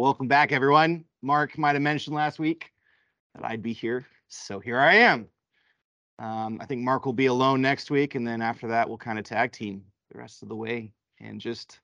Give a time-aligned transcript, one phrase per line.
[0.00, 1.04] Welcome back, everyone.
[1.22, 2.70] Mark might have mentioned last week
[3.34, 5.26] that I'd be here, so here I am.
[6.20, 9.18] Um, I think Mark will be alone next week, and then after that, we'll kind
[9.18, 9.82] of tag team
[10.12, 11.80] the rest of the way and just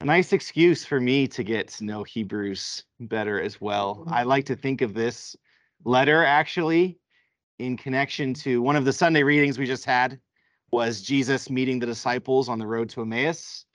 [0.00, 4.02] a nice excuse for me to get to know Hebrews better as well.
[4.06, 5.36] I like to think of this
[5.84, 6.98] letter actually
[7.58, 10.18] in connection to one of the Sunday readings we just had
[10.70, 13.66] was Jesus meeting the disciples on the road to Emmaus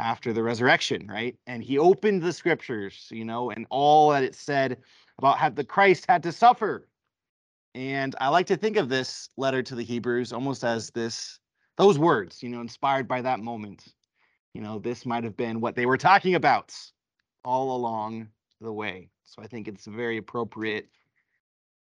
[0.00, 1.36] after the resurrection, right?
[1.46, 4.78] And he opened the scriptures, you know, and all that it said
[5.18, 6.88] about how the Christ had to suffer.
[7.74, 11.38] And I like to think of this letter to the Hebrews almost as this
[11.76, 13.94] those words, you know, inspired by that moment.
[14.54, 16.74] You know, this might have been what they were talking about
[17.44, 18.28] all along
[18.60, 19.08] the way.
[19.24, 20.88] So I think it's a very appropriate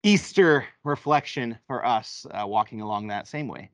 [0.03, 3.69] Easter reflection for us uh, walking along that same way.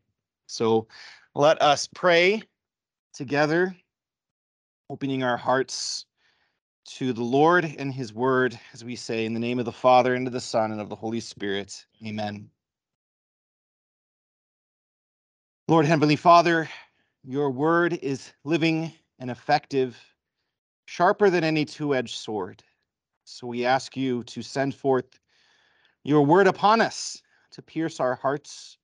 [0.47, 0.87] So
[1.35, 2.41] let us pray
[3.13, 3.75] together
[4.89, 6.05] opening our hearts
[6.85, 10.15] to the Lord and his word, as we say, in the name of the Father,
[10.15, 11.85] and of the Son, and of the Holy Spirit.
[12.05, 12.49] Amen.
[15.67, 16.67] Lord, Heavenly Father,
[17.23, 19.97] your word is living and effective,
[20.85, 22.63] sharper than any two edged sword.
[23.25, 25.19] So we ask you to send forth
[26.03, 28.77] your word upon us to pierce our hearts,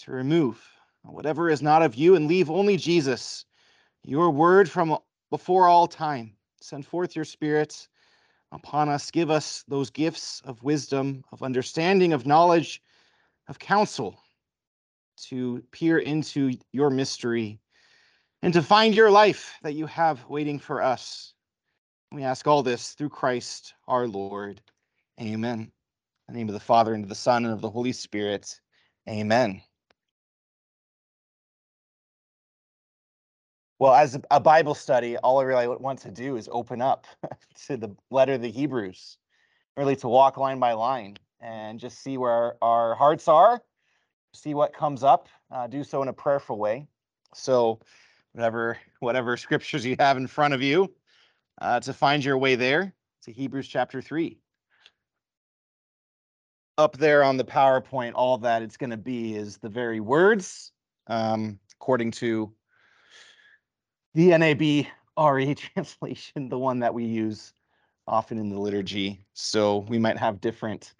[0.00, 0.62] to remove
[1.02, 3.44] whatever is not of you, and leave only Jesus,
[4.04, 4.96] your word from
[5.32, 6.34] before all time.
[6.60, 7.88] Send forth your spirits
[8.52, 9.10] upon us.
[9.10, 12.82] Give us those gifts of wisdom, of understanding, of knowledge,
[13.48, 14.20] of counsel
[15.28, 17.58] to peer into your mystery
[18.42, 21.32] and to find your life that you have waiting for us.
[22.12, 24.60] We ask all this through Christ our Lord.
[25.18, 25.72] Amen.
[26.28, 28.60] In the name of the Father, and of the Son, and of the Holy Spirit.
[29.08, 29.62] Amen.
[33.82, 37.04] Well, as a Bible study, all I really want to do is open up
[37.66, 39.18] to the letter of the Hebrews,
[39.76, 43.60] really to walk line by line and just see where our hearts are,
[44.34, 46.86] see what comes up, uh, do so in a prayerful way.
[47.34, 47.80] So,
[48.34, 50.94] whatever whatever scriptures you have in front of you,
[51.60, 52.94] uh, to find your way there
[53.24, 54.38] to Hebrews chapter three.
[56.78, 60.70] Up there on the PowerPoint, all that it's going to be is the very words,
[61.08, 62.54] um, according to
[64.14, 64.86] the NAB
[65.18, 67.52] RE translation, the one that we use
[68.06, 69.24] often in the liturgy.
[69.34, 70.94] So we might have different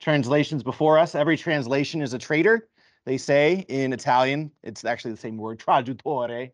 [0.00, 1.14] translations before us.
[1.14, 2.68] Every translation is a traitor,
[3.06, 4.50] they say in Italian.
[4.62, 6.50] It's actually the same word, traduttore.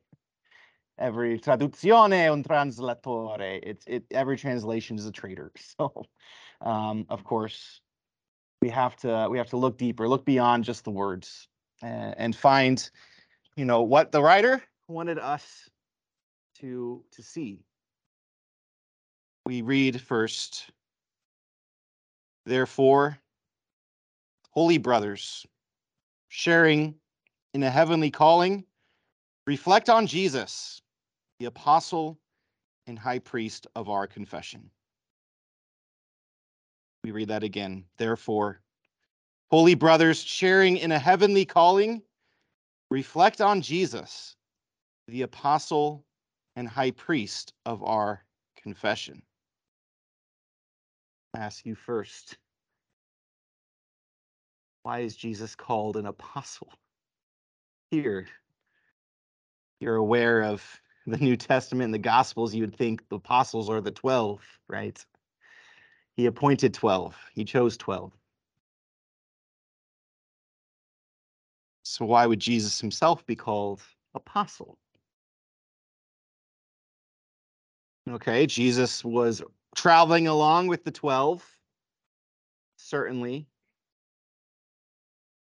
[0.98, 3.60] Every traduzione un translatore.
[3.62, 5.52] It's it every translation is a traitor.
[5.78, 6.06] So
[6.62, 7.82] um, of course
[8.62, 11.48] we have to we have to look deeper, look beyond just the words
[11.82, 12.88] and, and find,
[13.56, 15.68] you know, what the writer wanted us
[16.60, 17.60] to to see.
[19.44, 20.70] We read first,
[22.44, 23.18] therefore,
[24.50, 25.46] holy brothers,
[26.28, 26.94] sharing
[27.54, 28.64] in a heavenly calling,
[29.46, 30.82] reflect on Jesus,
[31.38, 32.18] the apostle
[32.86, 34.70] and high priest of our confession.
[37.04, 37.84] We read that again.
[37.98, 38.60] Therefore,
[39.50, 42.02] holy brothers, sharing in a heavenly calling,
[42.90, 44.34] reflect on Jesus,
[45.06, 46.05] the apostle
[46.56, 48.24] and high priest of our
[48.56, 49.22] confession.
[51.34, 52.38] I ask you first
[54.82, 56.72] why is Jesus called an apostle?
[57.90, 58.28] Here,
[59.80, 60.64] you're aware of
[61.06, 65.04] the New Testament and the Gospels, you would think the apostles are the 12, right?
[66.16, 68.12] He appointed 12, he chose 12.
[71.82, 73.80] So, why would Jesus himself be called
[74.14, 74.78] apostle?
[78.08, 79.42] Okay, Jesus was
[79.74, 81.44] traveling along with the 12.
[82.76, 83.46] Certainly.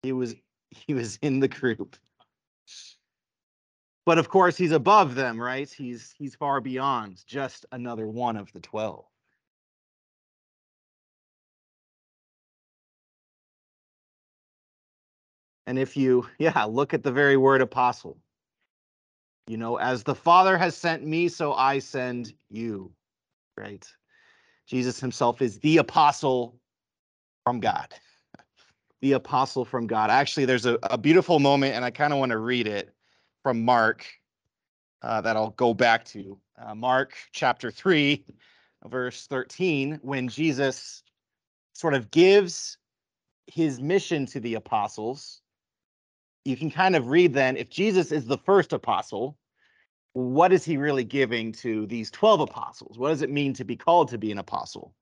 [0.03, 0.35] He was
[0.69, 1.97] he was in the group.
[4.05, 5.69] But of course, he's above them, right?
[5.69, 9.03] He's he's far beyond just another one of the 12.
[15.65, 18.17] And if you, yeah, look at the very word apostle.
[19.47, 22.91] You know, as the Father has sent me, so I send you.
[23.55, 23.85] Right?
[24.67, 26.59] Jesus himself is the apostle
[27.43, 27.93] from God.
[28.99, 30.09] The apostle from God.
[30.09, 32.95] Actually, there's a, a beautiful moment, and I kind of want to read it
[33.43, 34.07] from Mark
[35.03, 36.39] uh, that I'll go back to.
[36.57, 38.25] Uh, Mark chapter 3,
[38.87, 41.03] verse 13, when Jesus
[41.73, 42.79] sort of gives
[43.45, 45.41] his mission to the apostles
[46.47, 49.37] you can kind of read then if Jesus is the first apostle,
[50.13, 52.97] what is he really giving to these 12 apostles?
[52.97, 54.93] What does it mean to be called to be an apostle?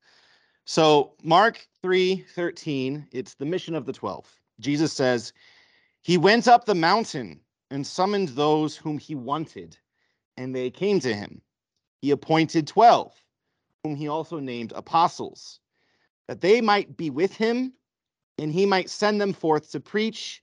[0.66, 4.28] So, Mark 3 13, it's the mission of the 12.
[4.60, 5.34] Jesus says,
[6.02, 7.40] He went up the mountain
[7.70, 9.78] and summoned those whom he wanted,
[10.38, 11.42] and they came to him.
[12.02, 13.14] He appointed 12,
[13.84, 15.60] whom he also named apostles,
[16.28, 17.74] that they might be with him,
[18.40, 20.42] and he might send them forth to preach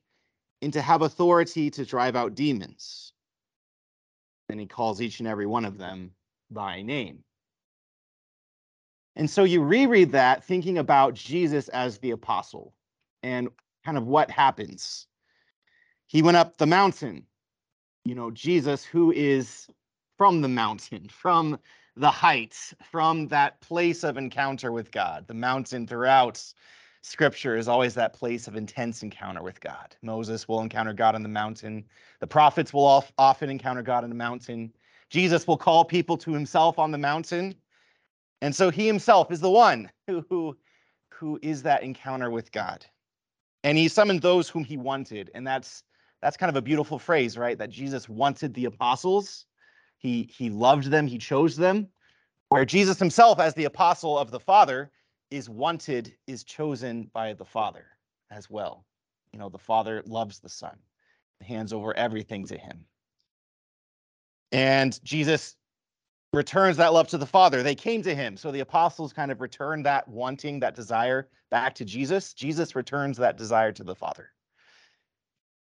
[0.62, 3.12] and to have authority to drive out demons.
[4.48, 6.12] And he calls each and every one of them
[6.50, 7.24] by name.
[9.16, 12.72] And so you reread that thinking about Jesus as the apostle
[13.22, 13.48] and
[13.84, 15.06] kind of what happens.
[16.06, 17.26] He went up the mountain.
[18.04, 19.66] You know, Jesus, who is
[20.16, 21.58] from the mountain, from
[21.96, 25.26] the heights, from that place of encounter with God.
[25.26, 26.42] The mountain throughout
[27.02, 29.94] scripture is always that place of intense encounter with God.
[30.02, 31.84] Moses will encounter God on the mountain.
[32.20, 34.72] The prophets will often encounter God on the mountain.
[35.10, 37.54] Jesus will call people to himself on the mountain.
[38.40, 40.56] And so he himself is the one who, who,
[41.10, 42.87] who is that encounter with God.
[43.64, 45.31] And he summoned those whom he wanted.
[45.34, 45.84] And that's
[46.20, 47.58] that's kind of a beautiful phrase, right?
[47.58, 49.46] That Jesus wanted the apostles.
[49.98, 51.88] He he loved them, he chose them.
[52.48, 54.90] Where Jesus himself, as the apostle of the Father,
[55.32, 57.87] is wanted, is chosen by the Father
[58.31, 58.84] as well.
[59.32, 60.76] You know, the Father loves the Son,
[61.40, 62.84] hands over everything to him.
[64.52, 65.56] And Jesus
[66.34, 67.62] returns that love to the Father.
[67.62, 68.37] They came to him.
[68.37, 72.34] So the apostles kind of return that wanting, that desire back to Jesus.
[72.34, 74.31] Jesus returns that desire to the Father.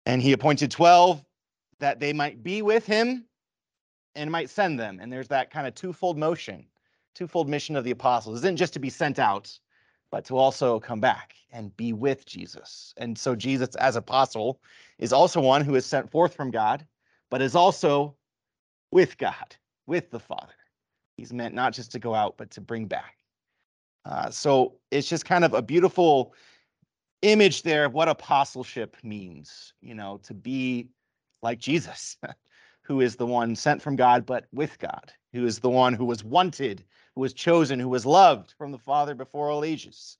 [0.07, 1.23] And he appointed 12
[1.79, 3.25] that they might be with him
[4.15, 4.99] and might send them.
[4.99, 6.65] And there's that kind of twofold motion,
[7.15, 8.39] twofold mission of the apostles.
[8.39, 9.57] isn't just to be sent out,
[10.11, 12.93] but to also come back and be with Jesus.
[12.97, 14.59] And so Jesus, as apostle,
[14.97, 16.85] is also one who is sent forth from God,
[17.29, 18.15] but is also
[18.91, 19.55] with God,
[19.87, 20.53] with the Father.
[21.17, 23.15] He's meant not just to go out, but to bring back.
[24.05, 26.33] Uh, so it's just kind of a beautiful
[27.21, 30.87] image there of what apostleship means, you know, to be
[31.41, 32.17] like Jesus,
[32.81, 36.05] who is the one sent from God, but with God, who is the one who
[36.05, 36.83] was wanted,
[37.19, 40.17] who was chosen, who was loved from the Father before all ages.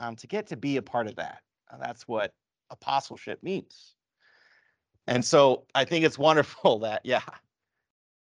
[0.00, 1.40] Um, to get to be a part of that,
[1.70, 2.32] uh, that's what
[2.70, 3.92] apostleship means.
[5.06, 7.20] And so I think it's wonderful that, yeah,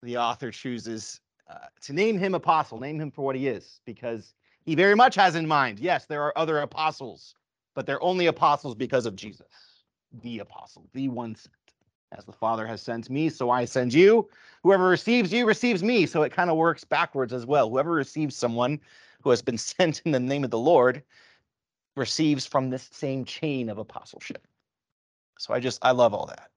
[0.03, 1.19] the author chooses
[1.49, 5.15] uh, to name him apostle, name him for what he is, because he very much
[5.15, 7.35] has in mind, yes, there are other apostles,
[7.75, 9.83] but they're only apostles because of Jesus,
[10.23, 11.56] the apostle, the one sent.
[12.11, 14.29] As the Father has sent me, so I send you.
[14.63, 16.05] Whoever receives you receives me.
[16.05, 17.69] So it kind of works backwards as well.
[17.69, 18.79] Whoever receives someone
[19.21, 21.03] who has been sent in the name of the Lord
[21.95, 24.47] receives from this same chain of apostleship.
[25.37, 26.49] So I just, I love all that.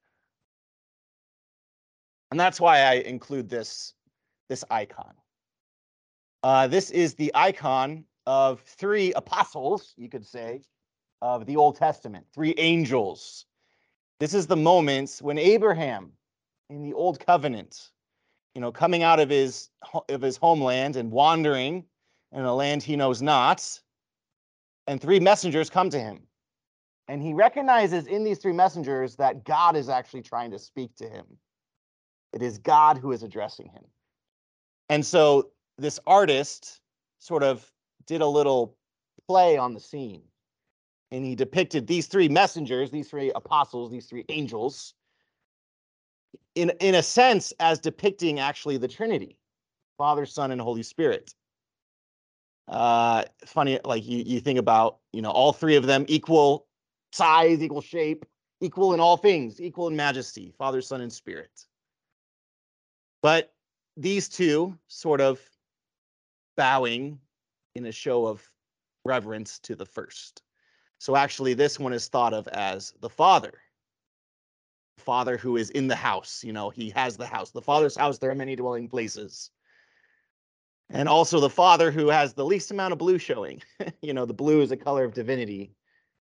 [2.30, 3.94] And that's why I include this
[4.48, 5.14] this icon.
[6.42, 10.62] Uh, this is the icon of three apostles, you could say,
[11.22, 13.46] of the Old Testament, three angels.
[14.20, 16.12] This is the moments when Abraham
[16.68, 17.90] in the Old Covenant,
[18.54, 19.70] you know, coming out of his
[20.10, 21.86] of his homeland and wandering
[22.32, 23.80] in a land he knows not,
[24.86, 26.20] and three messengers come to him.
[27.08, 31.08] And he recognizes in these three messengers that God is actually trying to speak to
[31.08, 31.24] him.
[32.34, 33.84] It is God who is addressing him.
[34.90, 36.80] And so this artist
[37.18, 37.68] sort of
[38.06, 38.76] did a little
[39.26, 40.22] play on the scene.
[41.12, 44.94] And he depicted these three messengers, these three apostles, these three angels,
[46.54, 49.36] in, in a sense, as depicting actually the Trinity
[49.98, 51.34] Father, Son, and Holy Spirit.
[52.68, 56.66] Uh, funny, like you, you think about, you know, all three of them equal
[57.12, 58.24] size, equal shape,
[58.60, 61.66] equal in all things, equal in majesty, Father, Son, and Spirit.
[63.22, 63.52] But
[63.96, 65.40] these two sort of
[66.56, 67.18] bowing
[67.74, 68.48] in a show of
[69.04, 70.42] reverence to the first.
[71.00, 73.54] So actually, this one is thought of as the father.
[74.98, 77.52] Father who is in the house, you know, he has the house.
[77.52, 79.50] The father's house, there are many dwelling places.
[80.90, 83.62] And also the father who has the least amount of blue showing.
[84.02, 85.72] you know, the blue is a color of divinity.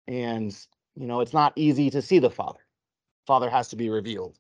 [0.08, 0.58] And,
[0.96, 2.62] you know, it's not easy to see the father.
[3.28, 4.40] Father has to be revealed.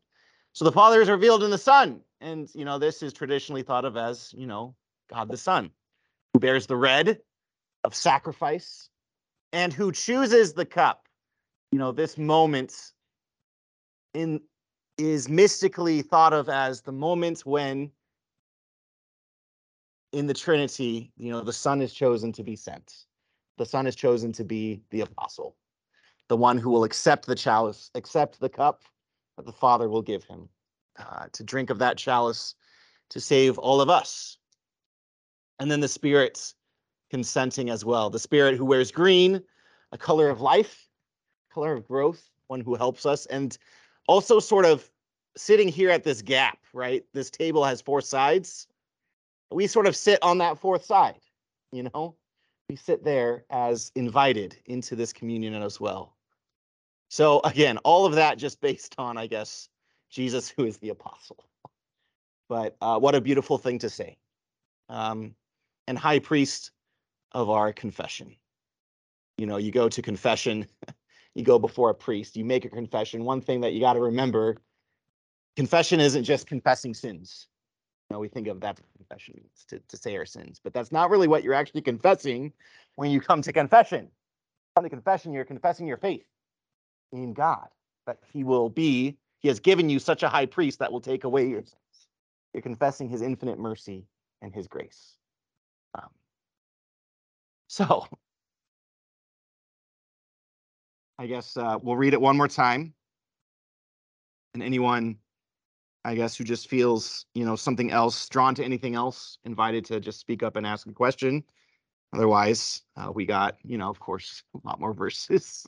[0.54, 2.00] So the father is revealed in the son.
[2.22, 4.74] And, you know, this is traditionally thought of as, you know,
[5.10, 5.72] God the Son,
[6.32, 7.20] who bears the red
[7.84, 8.90] of sacrifice
[9.54, 11.08] and who chooses the cup.
[11.72, 12.94] You know, this moment
[14.14, 14.42] in
[14.98, 17.92] is mystically thought of as the moment when
[20.12, 23.06] in the Trinity, you know, the Son is chosen to be sent.
[23.58, 25.56] The Son is chosen to be the apostle,
[26.28, 28.84] the one who will accept the chalice, accept the cup
[29.38, 30.50] that the Father will give him.
[31.00, 32.56] uh, to drink of that chalice
[33.10, 34.38] to save all of us.
[35.60, 36.54] And then the Spirit
[37.14, 38.10] consenting as well.
[38.10, 39.40] The Spirit who wears green,
[39.92, 40.90] a color of life,
[41.54, 43.56] color of growth, one who helps us, and
[44.08, 44.90] also sort of
[45.38, 47.06] sitting here at this gap, right?
[47.14, 48.66] This table has four sides.
[49.52, 51.20] We sort of sit on that fourth side,
[51.72, 52.16] you know?
[52.68, 56.16] We sit there as invited into this communion as well.
[57.10, 59.70] So again, all of that just based on, I guess,
[60.10, 61.46] Jesus, who is the apostle.
[62.50, 64.18] But uh, what a beautiful thing to say.
[64.90, 65.36] Um,
[65.88, 66.72] and high priest
[67.34, 68.36] of our confession.
[69.38, 70.68] You know, you go to confession,
[71.36, 73.24] you go before a priest, you make a confession.
[73.24, 74.58] One thing that you got to remember
[75.56, 77.48] confession isn't just confessing sins.
[78.10, 81.10] You know, we think of that confession to, to say our sins, but that's not
[81.10, 82.54] really what you're actually confessing
[82.96, 84.10] when you come to confession.
[84.76, 86.26] On the confession, you're confessing your faith
[87.12, 87.68] in God,
[88.06, 91.24] that He will be, He has given you such a high priest that will take
[91.24, 92.08] away your sins.
[92.54, 94.06] You're confessing His infinite mercy
[94.42, 95.18] and His grace.
[95.96, 96.10] Um,
[97.74, 98.06] so,
[101.20, 102.94] I guess uh, we'll read it one more time.
[104.54, 105.18] And anyone
[106.06, 110.02] I guess, who just feels, you know, something else, drawn to anything else, invited to
[110.02, 111.44] just speak up and ask a question.
[112.14, 115.66] Otherwise, uh, we got, you know, of course, a lot more verses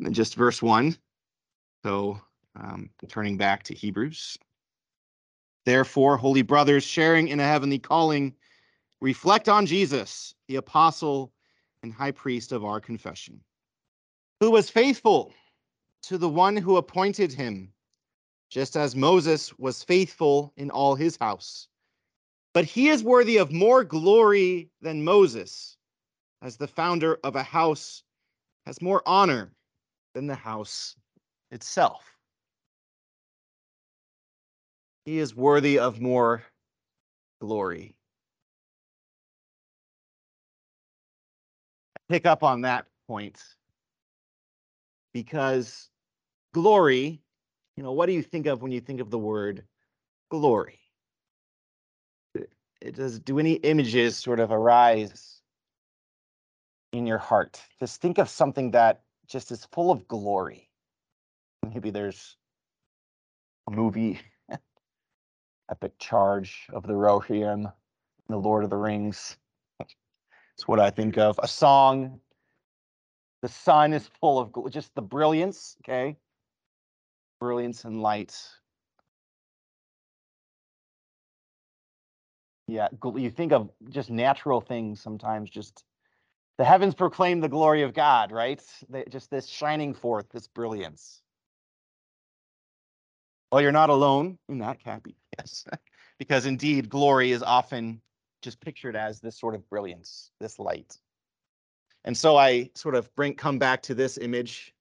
[0.00, 0.96] than just verse one.
[1.84, 2.20] So,
[2.56, 4.36] um, turning back to Hebrews.
[5.64, 8.34] Therefore, holy brothers, sharing in a heavenly calling,
[9.00, 11.32] reflect on Jesus, the apostle
[11.82, 13.40] and high priest of our confession,
[14.40, 15.32] who was faithful
[16.02, 17.72] to the one who appointed him
[18.50, 21.68] just as Moses was faithful in all his house.
[22.54, 25.76] But he is worthy of more glory than Moses,
[26.40, 28.02] as the founder of a house
[28.64, 29.52] has more honor
[30.14, 30.96] than the house
[31.50, 32.04] itself.
[35.04, 36.42] He is worthy of more
[37.40, 37.97] glory.
[42.08, 43.42] Pick up on that point
[45.12, 45.90] because
[46.54, 47.20] glory
[47.78, 49.62] you know, what do you think of when you think of the word
[50.32, 50.80] glory?
[52.34, 55.40] It does do any images sort of arise
[56.92, 57.62] in your heart?
[57.78, 60.68] Just think of something that just is full of glory.
[61.72, 62.36] Maybe there's
[63.68, 64.18] a movie,
[65.70, 67.72] epic charge of the Rohirrim,
[68.28, 69.36] the Lord of the Rings.
[70.58, 71.38] It's what I think of.
[71.40, 72.18] A song.
[73.42, 75.76] The sun is full of just the brilliance.
[75.84, 76.16] Okay,
[77.38, 78.36] brilliance and light.
[82.66, 85.84] Yeah, you think of just natural things sometimes, just
[86.58, 88.60] the heavens proclaim the glory of God, right?
[88.88, 91.22] They, just this shining forth, this brilliance.
[93.52, 95.14] Well, you're not alone in that, Cappy.
[95.38, 95.64] Yes,
[96.18, 98.00] because indeed, glory is often
[98.42, 100.96] just pictured as this sort of brilliance, this light.
[102.04, 104.74] And so I sort of bring come back to this image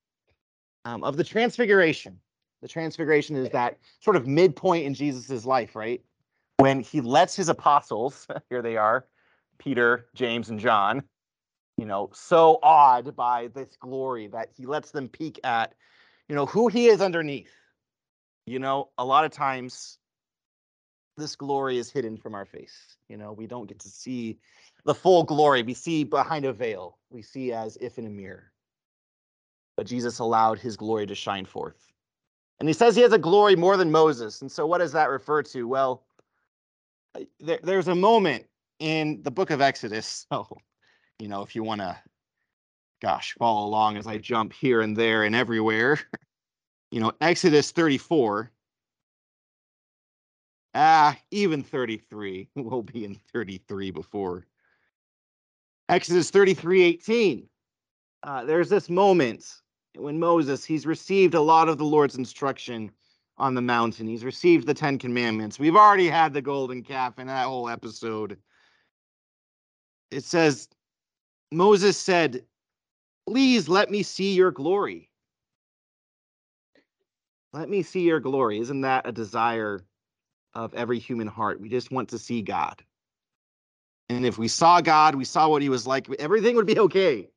[0.85, 2.19] um, of the transfiguration.
[2.61, 6.01] The transfiguration is that sort of midpoint in Jesus's life, right?
[6.57, 9.05] When he lets his apostles, here they are,
[9.59, 11.03] Peter, James, and John,
[11.77, 15.73] you know, so awed by this glory that he lets them peek at,
[16.27, 17.51] you know, who he is underneath.
[18.45, 19.99] You know, a lot of times
[21.17, 22.95] this glory is hidden from our face.
[23.09, 24.39] You know, we don't get to see
[24.85, 25.63] the full glory.
[25.63, 28.51] We see behind a veil, we see as if in a mirror.
[29.75, 31.87] But Jesus allowed his glory to shine forth.
[32.59, 34.41] And he says he has a glory more than Moses.
[34.41, 35.67] And so, what does that refer to?
[35.67, 36.05] Well,
[37.15, 38.45] uh, there, there's a moment
[38.79, 40.25] in the book of Exodus.
[40.31, 40.57] So, oh,
[41.19, 41.97] you know, if you want to,
[43.01, 45.99] gosh, follow along as I jump here and there and everywhere,
[46.91, 48.51] you know, Exodus 34.
[50.73, 52.49] Ah, even 33.
[52.55, 54.45] We'll be in 33 before.
[55.89, 57.49] Exodus 33 18.
[58.23, 59.45] Uh, there's this moment
[59.95, 62.91] when Moses, he's received a lot of the Lord's instruction
[63.37, 64.07] on the mountain.
[64.07, 65.59] He's received the Ten Commandments.
[65.59, 68.37] We've already had the golden calf in that whole episode.
[70.11, 70.67] It says,
[71.51, 72.43] Moses said,
[73.27, 75.09] Please let me see your glory.
[77.53, 78.59] Let me see your glory.
[78.59, 79.81] Isn't that a desire
[80.57, 81.61] of every human heart?
[81.61, 82.83] We just want to see God.
[84.09, 87.29] And if we saw God, we saw what he was like, everything would be okay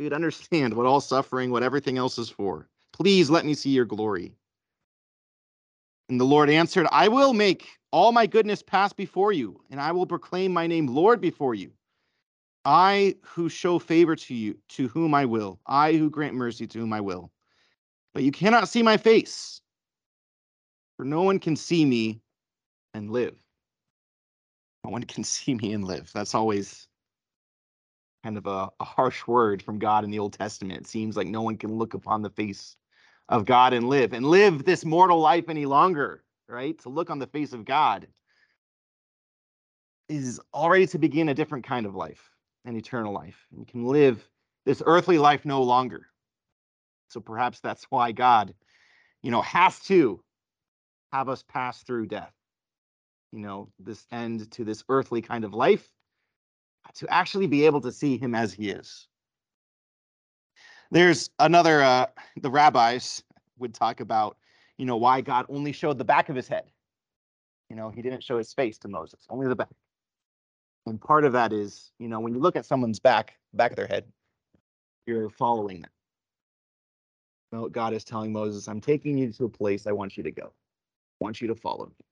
[0.00, 2.66] we would understand what all suffering, what everything else is for.
[2.92, 4.34] Please let me see your glory.
[6.08, 9.92] And the Lord answered, I will make all my goodness pass before you, and I
[9.92, 11.72] will proclaim my name Lord before you.
[12.64, 16.78] I who show favor to you, to whom I will, I who grant mercy to
[16.78, 17.30] whom I will.
[18.14, 19.60] But you cannot see my face,
[20.96, 22.22] For no one can see me
[22.94, 23.36] and live.
[24.84, 26.10] No one can see me and live.
[26.12, 26.88] That's always
[28.24, 30.80] kind of a, a harsh word from God in the Old Testament.
[30.80, 32.76] It seems like no one can look upon the face
[33.28, 36.78] of God and live and live this mortal life any longer, right?
[36.80, 38.08] To look on the face of God
[40.08, 42.30] is already to begin a different kind of life,
[42.64, 43.46] an eternal life.
[43.56, 44.28] You can live
[44.66, 46.08] this earthly life no longer.
[47.08, 48.54] So perhaps that's why God,
[49.22, 50.22] you know, has to
[51.12, 52.32] have us pass through death.
[53.32, 55.88] You know, this end to this earthly kind of life
[56.94, 59.06] to actually be able to see him as he is.
[60.90, 62.06] There's another, uh,
[62.40, 63.22] the rabbis
[63.58, 64.36] would talk about,
[64.76, 66.64] you know, why God only showed the back of his head.
[67.68, 69.68] You know, he didn't show his face to Moses, only the back.
[70.86, 73.76] And part of that is, you know, when you look at someone's back, back of
[73.76, 74.04] their head,
[75.06, 75.90] you're following them.
[77.52, 80.24] You know, God is telling Moses, I'm taking you to a place I want you
[80.24, 80.46] to go.
[80.46, 82.04] I want you to follow me.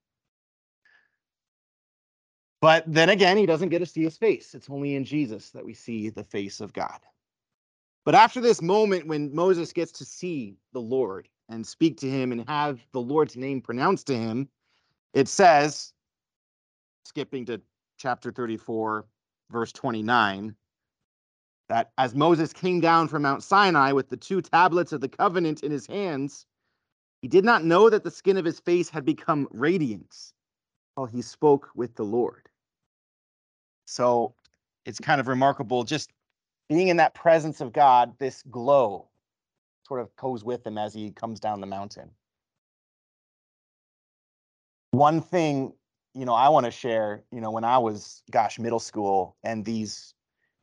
[2.60, 4.54] But then again, he doesn't get to see his face.
[4.54, 6.98] It's only in Jesus that we see the face of God.
[8.04, 12.32] But after this moment when Moses gets to see the Lord and speak to him
[12.32, 14.48] and have the Lord's name pronounced to him,
[15.14, 15.92] it says,
[17.04, 17.60] skipping to
[17.96, 19.06] chapter 34,
[19.50, 20.54] verse 29,
[21.68, 25.62] that as Moses came down from Mount Sinai with the two tablets of the covenant
[25.62, 26.46] in his hands,
[27.20, 30.32] he did not know that the skin of his face had become radiant
[30.98, 32.48] while he spoke with the Lord.
[33.86, 34.34] So
[34.84, 36.10] it's kind of remarkable just
[36.68, 39.06] being in that presence of God, this glow
[39.86, 42.10] sort of goes with him as he comes down the mountain.
[44.90, 45.72] One thing,
[46.14, 49.64] you know, I want to share, you know, when I was, gosh, middle school, and
[49.64, 50.14] these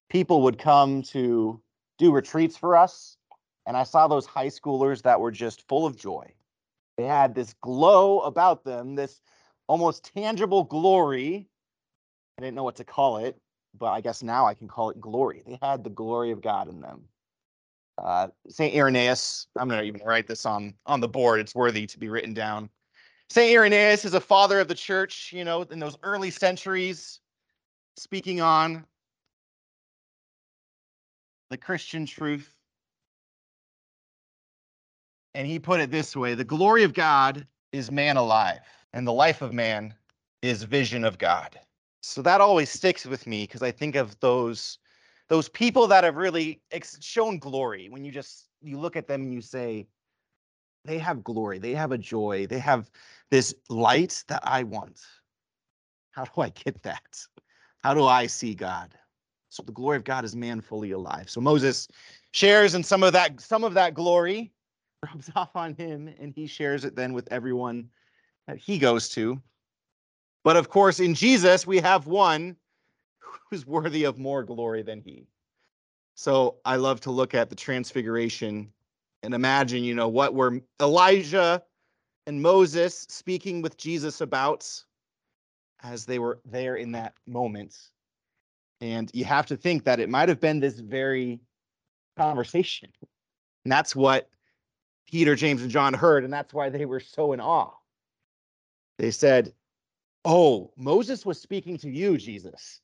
[0.10, 1.62] people would come to
[1.98, 3.18] do retreats for us,
[3.66, 6.34] and I saw those high schoolers that were just full of joy.
[6.98, 9.22] They had this glow about them, this
[9.68, 11.48] almost tangible glory.
[12.38, 13.38] I didn't know what to call it,
[13.78, 15.44] but I guess now I can call it glory.
[15.46, 17.04] They had the glory of God in them.
[17.98, 21.40] Uh, Saint Irenaeus, I'm going to even write this on on the board.
[21.40, 22.70] It's worthy to be written down.
[23.30, 27.22] Saint Irenaeus is a father of the church, you know, in those early centuries,
[27.98, 28.86] speaking on
[31.50, 32.54] the Christian truth.
[35.34, 38.60] And he put it this way the glory of God is man alive,
[38.96, 39.94] and the life of man
[40.42, 41.60] is vision of God.
[42.02, 44.80] So that always sticks with me because I think of those
[45.28, 47.90] those people that have really ex- shown glory.
[47.90, 49.86] When you just you look at them and you say
[50.86, 52.90] they have glory they have a joy they have
[53.32, 55.02] this light that i want.
[56.12, 57.20] How do i get that?
[57.84, 58.94] How do i see god?
[59.50, 61.30] So the glory of god is man fully alive.
[61.30, 61.88] So moses
[62.32, 64.54] shares in some of that some of that glory
[65.06, 67.90] rubs off on him and he shares it then with everyone
[68.48, 69.42] that he goes to
[70.44, 72.56] but of course in jesus we have one
[73.50, 75.28] who's worthy of more glory than he.
[76.16, 78.72] So I love to look at the transfiguration
[79.24, 81.62] and imagine, you know, what were Elijah
[82.28, 84.70] and Moses speaking with Jesus about
[85.84, 87.76] as they were there in that moment.
[88.82, 91.40] And you have to think that it might have been this very
[92.18, 92.90] conversation.
[93.64, 94.30] And that's what
[95.08, 96.24] Peter, James, and John heard.
[96.24, 97.74] And that's why they were so in awe.
[98.98, 99.54] They said,
[100.24, 102.82] Oh, Moses was speaking to you, Jesus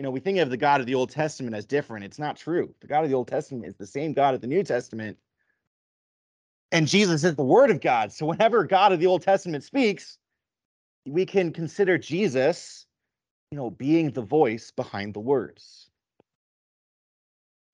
[0.00, 2.06] you know, we think of the God of the Old Testament as different.
[2.06, 2.74] It's not true.
[2.80, 5.18] The God of the Old Testament is the same God of the New Testament.
[6.72, 8.10] And Jesus is the Word of God.
[8.10, 10.16] So whenever God of the Old Testament speaks,
[11.06, 12.86] we can consider Jesus,
[13.50, 15.90] you know, being the voice behind the words.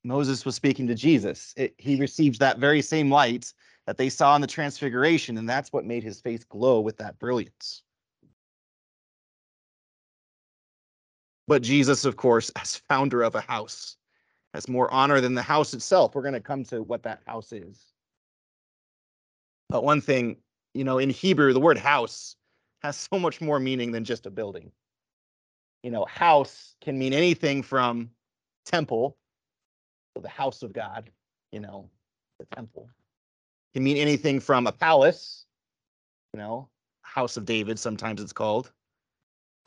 [0.02, 1.54] Moses was speaking to Jesus.
[1.56, 3.54] It, he received that very same light
[3.86, 7.18] that they saw in the transfiguration, and that's what made his face glow with that
[7.18, 7.82] brilliance.
[11.46, 13.96] But Jesus, of course, as founder of a house,
[14.54, 16.14] has more honor than the house itself.
[16.14, 17.84] We're going to come to what that house is.
[19.68, 20.36] But one thing,
[20.74, 22.36] you know, in Hebrew, the word house
[22.82, 24.72] has so much more meaning than just a building.
[25.82, 28.10] You know, house can mean anything from
[28.64, 29.16] temple,
[30.16, 31.10] so the house of God,
[31.52, 31.88] you know,
[32.40, 32.88] the temple.
[33.76, 35.44] Can mean anything from a palace,
[36.32, 36.70] you know,
[37.02, 38.72] house of David, sometimes it's called,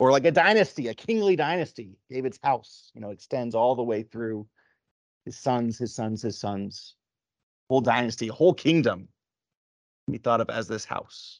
[0.00, 1.96] or like a dynasty, a kingly dynasty.
[2.10, 4.48] David's house, you know, extends all the way through
[5.24, 6.96] his sons, his sons, his sons,
[7.68, 9.06] whole dynasty, whole kingdom.
[10.10, 11.38] Be thought of as this house.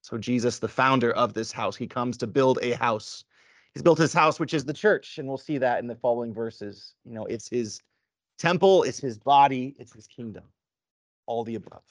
[0.00, 3.22] So Jesus, the founder of this house, he comes to build a house.
[3.74, 6.32] He's built his house, which is the church, and we'll see that in the following
[6.32, 6.94] verses.
[7.04, 7.82] You know, it's his
[8.38, 10.44] temple, it's his body, it's his kingdom,
[11.26, 11.82] all the above.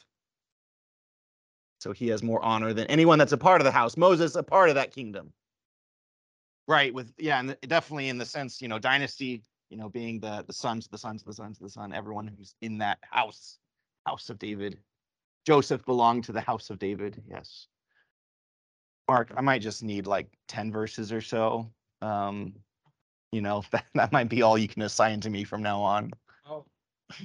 [1.79, 3.95] So he has more honor than anyone that's a part of the house.
[3.95, 5.31] Moses, a part of that kingdom.
[6.67, 6.93] Right.
[6.93, 10.53] With yeah, and definitely in the sense, you know, dynasty, you know, being the the
[10.53, 13.59] sons, the sons, the sons, the son, everyone who's in that house,
[14.05, 14.79] house of David.
[15.45, 17.21] Joseph belonged to the house of David.
[17.29, 17.67] Yes.
[19.07, 21.69] Mark, I might just need like 10 verses or so.
[22.01, 22.55] Um,
[23.31, 26.11] you know, that, that might be all you can assign to me from now on.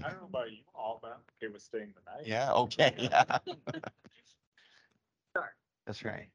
[0.04, 2.26] I don't know about you all, but I'm okay with staying the night.
[2.26, 3.38] Yeah, okay, yeah.
[5.34, 5.54] Sure.
[5.86, 6.28] That's right.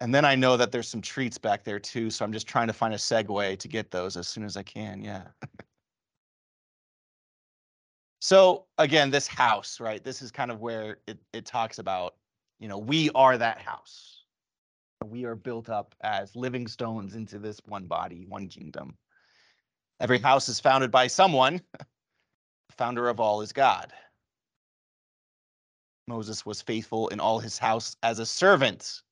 [0.00, 2.66] And then I know that there's some treats back there too, so I'm just trying
[2.66, 5.28] to find a segue to get those as soon as I can, yeah.
[8.20, 10.02] So again, this house, right?
[10.02, 12.14] This is kind of where it, it talks about,
[12.58, 14.24] you know, we are that house.
[15.04, 18.96] We are built up as living stones into this one body, one kingdom.
[20.00, 21.60] Every house is founded by someone.
[21.78, 23.92] The founder of all is God.
[26.06, 29.02] Moses was faithful in all his house as a servant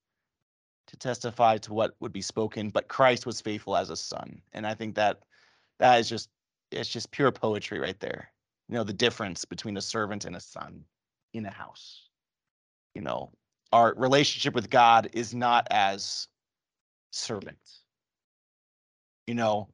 [0.88, 4.42] to testify to what would be spoken, but Christ was faithful as a son.
[4.52, 5.22] And I think that
[5.78, 6.28] that is just
[6.70, 8.30] it's just pure poetry right there.
[8.68, 10.84] You know, the difference between a servant and a son
[11.32, 12.08] in a house.
[12.94, 13.30] You know,
[13.72, 16.28] our relationship with God is not as
[17.10, 17.58] servant.
[19.26, 19.68] You know,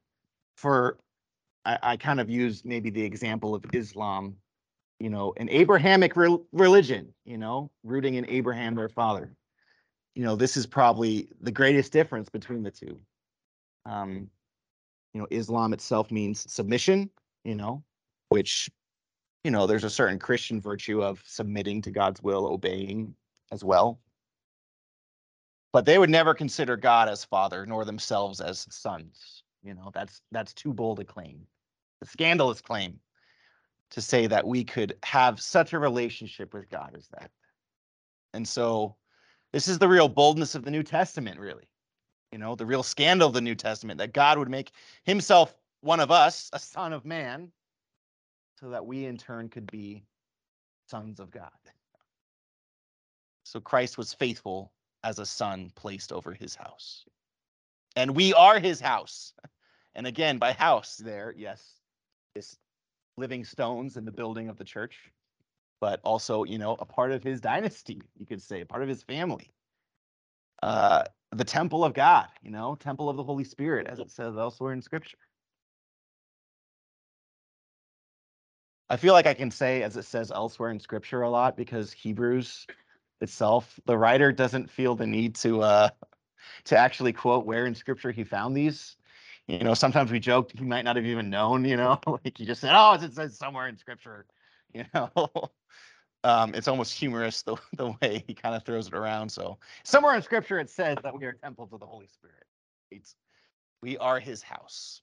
[0.58, 0.98] for
[1.64, 4.36] I, I kind of use maybe the example of Islam,
[4.98, 9.36] you know, an Abrahamic rel- religion, you know, rooting in Abraham, their father.
[10.16, 12.98] You know, this is probably the greatest difference between the two.
[13.86, 14.28] Um,
[15.14, 17.08] you know, Islam itself means submission,
[17.44, 17.84] you know,
[18.30, 18.68] which,
[19.44, 23.14] you know, there's a certain Christian virtue of submitting to God's will, obeying
[23.52, 24.00] as well.
[25.72, 29.44] But they would never consider God as father, nor themselves as sons.
[29.62, 31.46] You know, that's that's too bold a claim,
[32.02, 33.00] a scandalous claim
[33.90, 37.30] to say that we could have such a relationship with God as that.
[38.34, 38.96] And so
[39.52, 41.68] this is the real boldness of the New Testament, really.
[42.32, 44.72] You know, the real scandal of the New Testament that God would make
[45.04, 47.50] himself one of us, a son of man,
[48.60, 50.04] so that we in turn could be
[50.88, 51.50] sons of God.
[53.44, 54.72] So Christ was faithful
[55.04, 57.04] as a son placed over his house.
[57.98, 59.32] And we are his house.
[59.96, 61.60] And again, by house there, yes,
[62.36, 62.56] this
[63.16, 64.96] living stones in the building of the church,
[65.80, 68.88] but also, you know, a part of his dynasty, you could say, a part of
[68.88, 69.50] his family.
[70.62, 74.36] Uh, the temple of God, you know, temple of the Holy Spirit, as it says
[74.36, 75.18] elsewhere in scripture.
[78.88, 81.90] I feel like I can say, as it says elsewhere in scripture a lot, because
[81.90, 82.68] Hebrews
[83.20, 85.88] itself, the writer doesn't feel the need to uh
[86.64, 88.96] to actually quote where in scripture he found these.
[89.46, 92.44] You know, sometimes we joked he might not have even known, you know, like he
[92.44, 94.26] just said, oh, it says somewhere in scripture,
[94.74, 95.10] you know.
[96.24, 99.30] um, it's almost humorous the, the way he kind of throws it around.
[99.30, 102.44] So somewhere in scripture it says that we are temples of the Holy Spirit.
[102.90, 103.14] It's,
[103.82, 105.02] we are his house.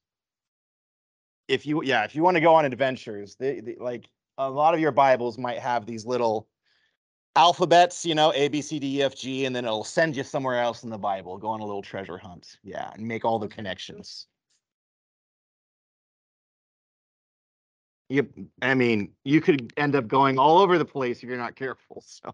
[1.48, 3.38] If you yeah, if you want to go on adventures,
[3.78, 6.48] like a lot of your Bibles might have these little
[7.36, 10.24] alphabets, you know, A, B, C, D, E, F, G, and then it'll send you
[10.24, 11.38] somewhere else in the Bible.
[11.38, 12.58] Go on a little treasure hunt.
[12.63, 14.28] Yeah, and make all the connections.
[18.10, 18.28] Yep.
[18.62, 22.04] I mean, you could end up going all over the place if you're not careful.
[22.26, 22.34] So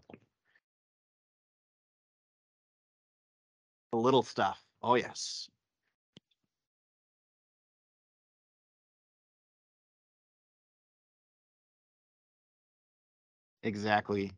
[3.92, 4.62] the little stuff.
[4.82, 5.48] Oh, yes.
[13.64, 14.32] Exactly.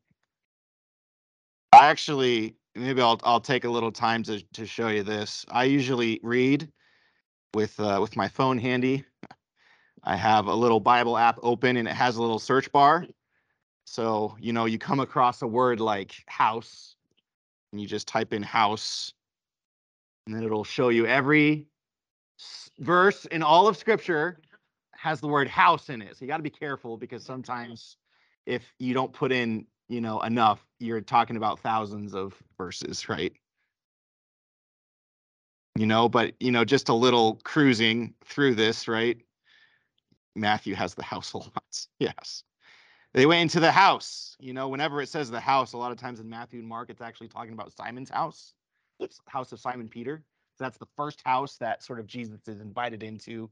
[1.75, 5.45] I actually, maybe I'll I'll take a little time to to show you this.
[5.51, 6.71] I usually read
[7.55, 9.05] with uh, with my phone handy.
[10.05, 13.07] I have a little Bible app open and it has a little search bar.
[13.87, 16.97] So, you know, you come across a word like house
[17.73, 19.15] and you just type in house
[20.27, 21.67] and then it'll show you every
[22.79, 24.39] verse in all of scripture
[24.93, 26.17] has the word house in it.
[26.17, 27.97] So you got to be careful because sometimes
[28.47, 33.33] if you don't put in, you know, enough, you're talking about thousands of verses, right?
[35.77, 39.19] You know, but you know, just a little cruising through this, right?
[40.37, 41.87] Matthew has the house a lot.
[41.99, 42.45] Yes.
[43.13, 44.37] They went into the house.
[44.41, 46.91] You know, whenever it says the house, a lot of times in Matthew and Mark,
[46.91, 48.55] it's actually talking about Simon's house,
[49.27, 50.23] house of Simon Peter.
[50.57, 53.51] So that's the first house that sort of Jesus is invited into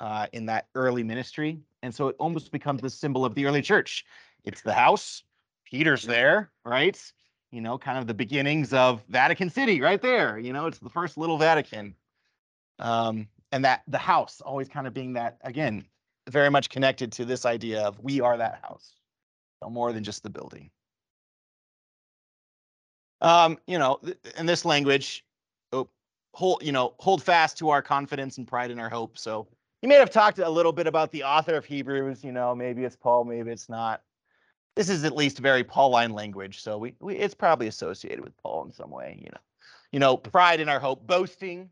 [0.00, 1.60] uh, in that early ministry.
[1.82, 4.04] And so it almost becomes the symbol of the early church.
[4.44, 5.22] It's the house,
[5.70, 7.00] Peter's there, right?
[7.50, 10.38] You know, kind of the beginnings of Vatican City right there.
[10.38, 11.94] You know, it's the first little Vatican.
[12.78, 15.84] Um, and that the house always kind of being that, again,
[16.28, 18.94] very much connected to this idea of we are that house.
[19.62, 20.70] No more than just the building.
[23.20, 25.24] Um, you know, th- in this language,
[25.72, 25.88] oh,
[26.34, 29.18] hold, you know, hold fast to our confidence and pride in our hope.
[29.18, 29.48] So
[29.82, 32.84] you may have talked a little bit about the author of Hebrews, you know, maybe
[32.84, 34.02] it's Paul, maybe it's not.
[34.78, 38.64] This is at least very Pauline language, so we, we it's probably associated with Paul
[38.64, 39.40] in some way, you know.
[39.90, 41.68] You know, pride in our hope, boasting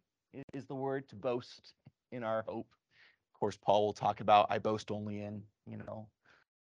[0.52, 1.72] is the word to boast
[2.10, 2.66] in our hope.
[3.32, 5.40] Of course, Paul will talk about I boast only in,
[5.70, 6.08] you know,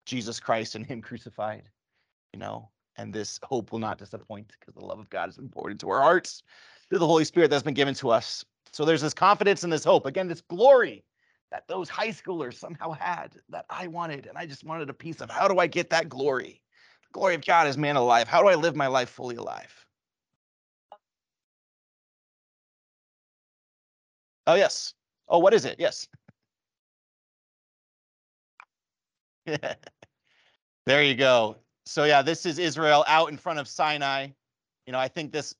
[0.05, 1.69] Jesus Christ and him crucified,
[2.33, 2.67] you know,
[2.97, 5.89] and this hope will not disappoint because the love of God has been poured into
[5.89, 6.43] our hearts
[6.89, 8.43] through the Holy Spirit that's been given to us.
[8.73, 10.05] So there's this confidence and this hope.
[10.05, 11.05] Again, this glory
[11.55, 14.25] that those high schoolers somehow had that I wanted.
[14.25, 16.61] And I just wanted a piece of how do I get that glory?
[17.03, 18.27] The glory of God is man alive.
[18.27, 19.85] How do I live my life fully alive?
[24.47, 24.95] Oh, yes.
[25.29, 25.77] Oh, what is it?
[25.79, 26.09] Yes.
[29.45, 31.55] there you go.
[31.85, 34.27] So, yeah, this is Israel out in front of Sinai.
[34.85, 35.55] You know, I think this,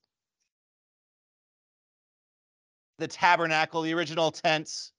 [2.97, 4.91] the tabernacle, the original tents,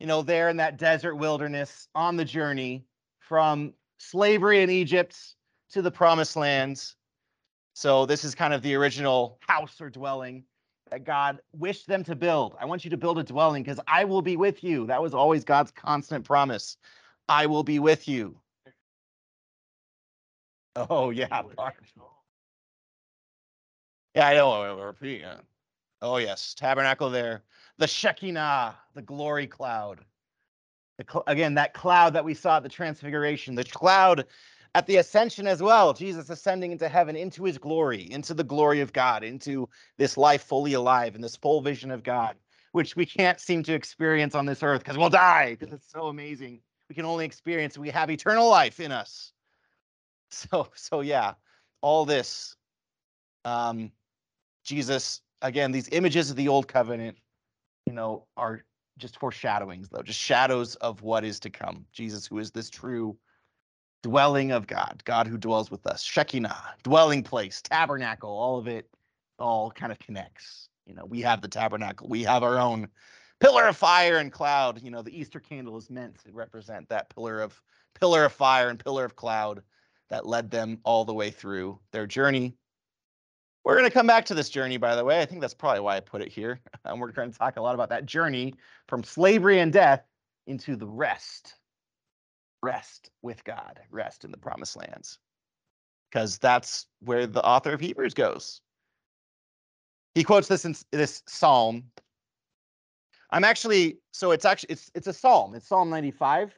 [0.00, 2.84] you know, there in that desert wilderness on the journey
[3.20, 5.16] from slavery in Egypt
[5.72, 6.96] to the promised lands.
[7.74, 10.44] So, this is kind of the original house or dwelling
[10.90, 12.56] that God wished them to build.
[12.60, 14.86] I want you to build a dwelling because I will be with you.
[14.86, 16.76] That was always God's constant promise.
[17.28, 18.36] I will be with you.
[20.74, 21.28] Oh, yeah.
[21.28, 21.74] Barb.
[24.14, 24.94] Yeah, I know.
[26.02, 26.54] Oh, yes.
[26.54, 27.42] Tabernacle there.
[27.78, 30.00] The Shekinah, the glory cloud.
[30.98, 34.26] The cl- again, that cloud that we saw at the transfiguration, the cloud
[34.74, 35.92] at the ascension as well.
[35.92, 40.42] Jesus ascending into heaven, into his glory, into the glory of God, into this life
[40.42, 42.36] fully alive and this full vision of God,
[42.72, 46.06] which we can't seem to experience on this earth because we'll die because it's so
[46.06, 46.60] amazing.
[46.88, 49.32] We can only experience we have eternal life in us.
[50.32, 51.34] So, so yeah,
[51.80, 52.54] all this.
[53.44, 53.90] Um,
[54.62, 57.16] Jesus, again, these images of the old covenant,
[57.86, 58.64] you know, are
[58.98, 61.86] just foreshadowings, though, just shadows of what is to come.
[61.92, 63.16] Jesus, who is this true
[64.02, 68.88] dwelling of God, God who dwells with us, Shekinah, dwelling place, tabernacle, all of it
[69.38, 70.68] all kind of connects.
[70.86, 72.88] You know, we have the tabernacle, we have our own
[73.40, 74.82] pillar of fire and cloud.
[74.82, 77.60] You know, the Easter candle is meant to represent that pillar of
[77.98, 79.62] pillar of fire and pillar of cloud
[80.10, 82.54] that led them all the way through their journey.
[83.64, 85.20] We're going to come back to this journey, by the way.
[85.20, 86.60] I think that's probably why I put it here.
[86.84, 88.54] And we're going to talk a lot about that journey
[88.88, 90.02] from slavery and death
[90.46, 91.56] into the rest
[92.62, 95.18] rest with God, rest in the promised lands.
[96.10, 98.60] Because that's where the author of Hebrews goes.
[100.14, 101.84] He quotes this in this psalm.
[103.30, 105.54] I'm actually so it's actually it's it's a psalm.
[105.54, 106.56] It's Psalm 95.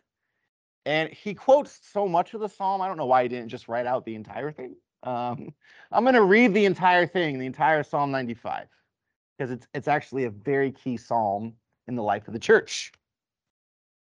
[0.87, 2.81] And he quotes so much of the psalm.
[2.81, 4.75] I don't know why he didn't just write out the entire thing.
[5.03, 5.53] Um,
[5.91, 8.69] I'm going to read the entire thing, the entire Psalm 95,
[9.37, 11.55] because it's it's actually a very key psalm
[11.89, 12.93] in the life of the church.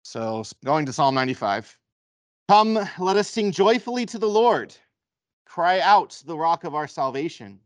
[0.04, 1.76] So going to Psalm 95.
[2.48, 4.76] Come, let us sing joyfully to the Lord.
[5.46, 7.58] Cry out the rock of our salvation.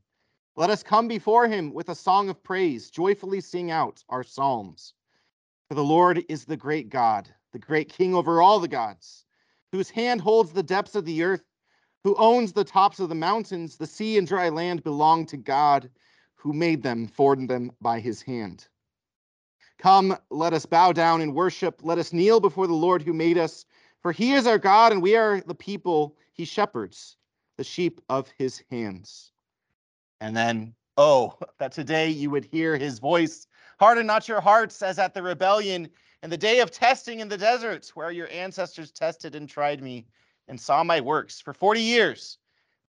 [0.56, 4.94] Let us come before him with a song of praise, joyfully sing out our psalms.
[5.68, 9.26] For the Lord is the great God, the great King over all the gods,
[9.70, 11.44] whose hand holds the depths of the earth,
[12.04, 13.76] who owns the tops of the mountains.
[13.76, 15.90] The sea and dry land belong to God,
[16.34, 18.66] who made them, formed them by his hand.
[19.78, 21.80] Come, let us bow down and worship.
[21.82, 23.64] Let us kneel before the Lord who made us.
[24.02, 27.16] For he is our God, and we are the people he shepherds,
[27.56, 29.32] the sheep of his hands.
[30.20, 33.46] And then, oh, that today you would hear his voice.
[33.78, 35.88] Harden not your hearts as at the rebellion
[36.22, 40.06] and the day of testing in the deserts, where your ancestors tested and tried me
[40.50, 42.36] and saw my works for 40 years.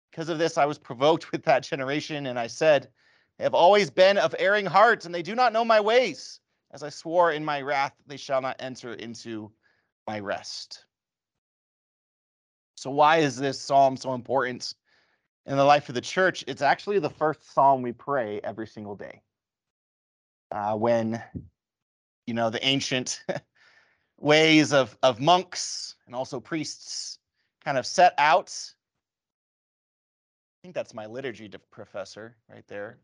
[0.10, 2.89] Because of this, I was provoked with that generation, and I said,
[3.38, 6.41] They have always been of erring hearts, and they do not know my ways.
[6.74, 9.52] As I swore in my wrath, they shall not enter into
[10.08, 10.86] my rest.
[12.76, 14.74] So, why is this psalm so important
[15.45, 16.43] in the life of the church?
[16.47, 19.21] It's actually the first psalm we pray every single day.
[20.52, 21.21] Uh, when,
[22.26, 23.24] you know, the ancient
[24.17, 27.19] ways of, of monks and also priests
[27.63, 28.54] kind of set out.
[30.60, 33.00] I think that's my liturgy professor right there.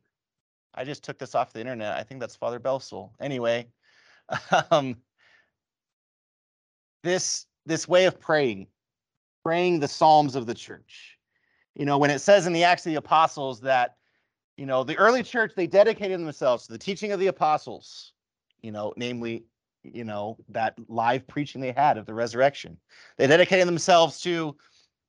[0.75, 1.97] I just took this off the internet.
[1.97, 3.11] I think that's Father Belsel.
[3.19, 3.67] Anyway,
[4.71, 4.97] um,
[7.03, 8.67] this this way of praying,
[9.43, 11.17] praying the Psalms of the church.
[11.75, 13.95] You know, when it says in the Acts of the Apostles that,
[14.55, 18.13] you know, the early church they dedicated themselves to the teaching of the apostles.
[18.61, 19.45] You know, namely,
[19.83, 22.77] you know that live preaching they had of the resurrection.
[23.17, 24.55] They dedicated themselves to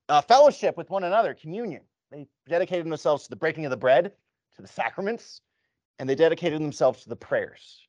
[0.09, 1.83] uh, fellowship with one another, communion.
[2.11, 4.13] They dedicated themselves to the breaking of the bread,
[4.57, 5.43] to the sacraments,
[5.99, 7.81] and they dedicated themselves to the prayers.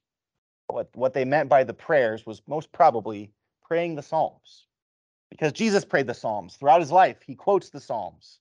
[0.67, 3.31] What, what they meant by the prayers was most probably
[3.63, 4.67] praying the Psalms,
[5.29, 7.17] because Jesus prayed the Psalms throughout his life.
[7.25, 8.39] He quotes the Psalms,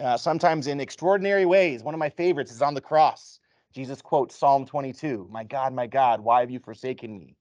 [0.00, 1.82] uh, sometimes in extraordinary ways.
[1.82, 3.40] One of my favorites is on the cross.
[3.72, 7.36] Jesus quotes Psalm 22 My God, my God, why have you forsaken me?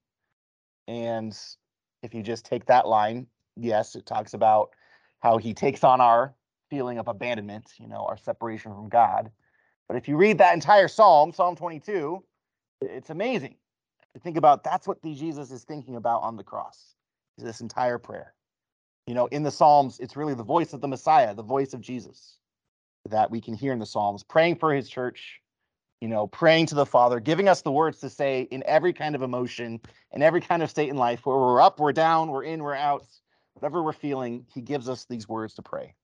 [0.88, 1.38] And
[2.04, 4.70] if you just take that line, yes, it talks about
[5.22, 6.34] how he takes on our
[6.70, 9.32] feeling of abandonment, you know, our separation from God.
[9.88, 12.24] But if you read that entire psalm, Psalm 22,
[12.82, 13.56] it's amazing
[14.14, 16.96] to think about that's what Jesus is thinking about on the cross,
[17.38, 18.34] is this entire prayer.
[19.08, 21.82] You know, in the Psalms, it's really the voice of the Messiah, the voice of
[21.82, 22.38] Jesus
[23.10, 25.40] that we can hear in the Psalms, praying for his church,
[26.02, 29.16] you know, praying to the Father, giving us the words to say in every kind
[29.16, 29.80] of emotion,
[30.12, 32.76] in every kind of state in life, where we're up, we're down, we're in, we're
[32.76, 33.06] out,
[33.54, 35.96] whatever we're feeling, he gives us these words to pray.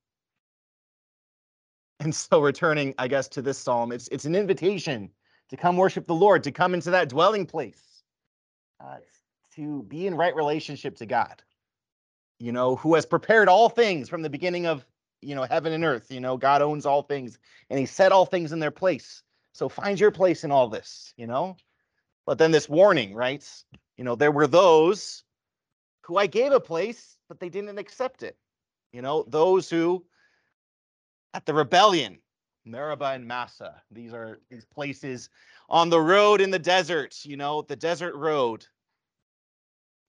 [1.99, 5.11] And so returning, I guess, to this psalm, it's it's an invitation
[5.49, 8.01] to come worship the Lord, to come into that dwelling place,
[8.83, 8.97] uh,
[9.55, 11.43] to be in right relationship to God.
[12.39, 14.83] You know, who has prepared all things from the beginning of
[15.21, 16.09] you know heaven and earth.
[16.09, 17.37] You know, God owns all things,
[17.69, 19.21] and He set all things in their place.
[19.53, 21.13] So find your place in all this.
[21.17, 21.57] You know,
[22.25, 23.47] but then this warning, right?
[23.97, 25.23] You know, there were those
[26.03, 28.37] who I gave a place, but they didn't accept it.
[28.91, 30.05] You know, those who
[31.33, 32.19] at the rebellion,
[32.65, 33.81] Meribah and Massah.
[33.89, 35.29] These are these places
[35.69, 38.65] on the road in the desert, you know, the desert road.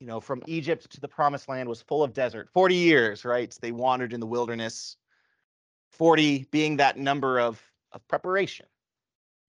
[0.00, 2.48] You know, from Egypt to the promised land was full of desert.
[2.52, 3.56] 40 years, right?
[3.60, 4.96] They wandered in the wilderness.
[5.92, 8.66] 40 being that number of, of preparation.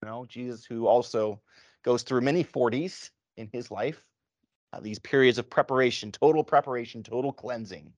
[0.04, 1.40] You know, Jesus, who also
[1.82, 4.04] goes through many 40s in his life,
[4.74, 7.90] uh, these periods of preparation, total preparation, total cleansing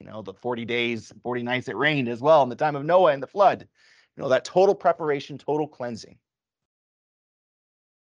[0.00, 2.84] you know, the 40 days, 40 nights it rained as well in the time of
[2.84, 3.68] Noah and the flood.
[4.16, 6.18] You know, that total preparation, total cleansing.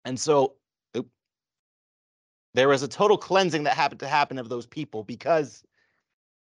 [0.04, 0.54] And so
[0.96, 1.08] oop,
[2.54, 5.62] there was a total cleansing that happened to happen of those people because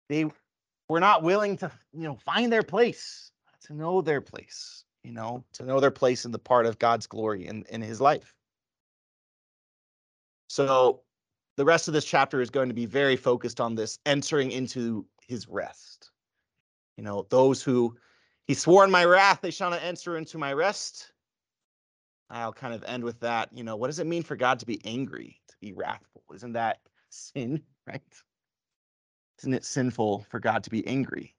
[0.07, 0.25] they
[0.87, 3.31] were not willing to, you know, find their place,
[3.65, 7.05] to know their place, you know, to know their place in the part of God's
[7.05, 8.33] glory in, in his life.
[10.47, 11.01] So
[11.57, 15.05] the rest of this chapter is going to be very focused on this entering into
[15.27, 16.09] his rest.
[16.97, 17.95] You know, those who
[18.47, 21.11] he swore in my wrath, they shall not enter into my rest.
[22.31, 23.49] I'll kind of end with that.
[23.53, 26.23] You know, what does it mean for God to be angry, to be wrathful?
[26.33, 28.01] Isn't that sin, right?
[29.39, 31.34] Isn't it sinful for God to be angry?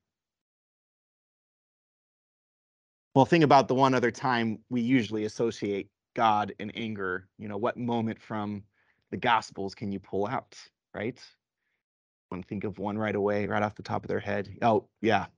[3.17, 7.27] Well, think about the one other time we usually associate God and anger.
[7.39, 8.63] You know, what moment from
[9.11, 10.55] the Gospels can you pull out,
[10.93, 11.19] right?
[12.35, 14.51] To think of one right away, right off the top of their head.
[14.61, 15.27] Oh, yeah.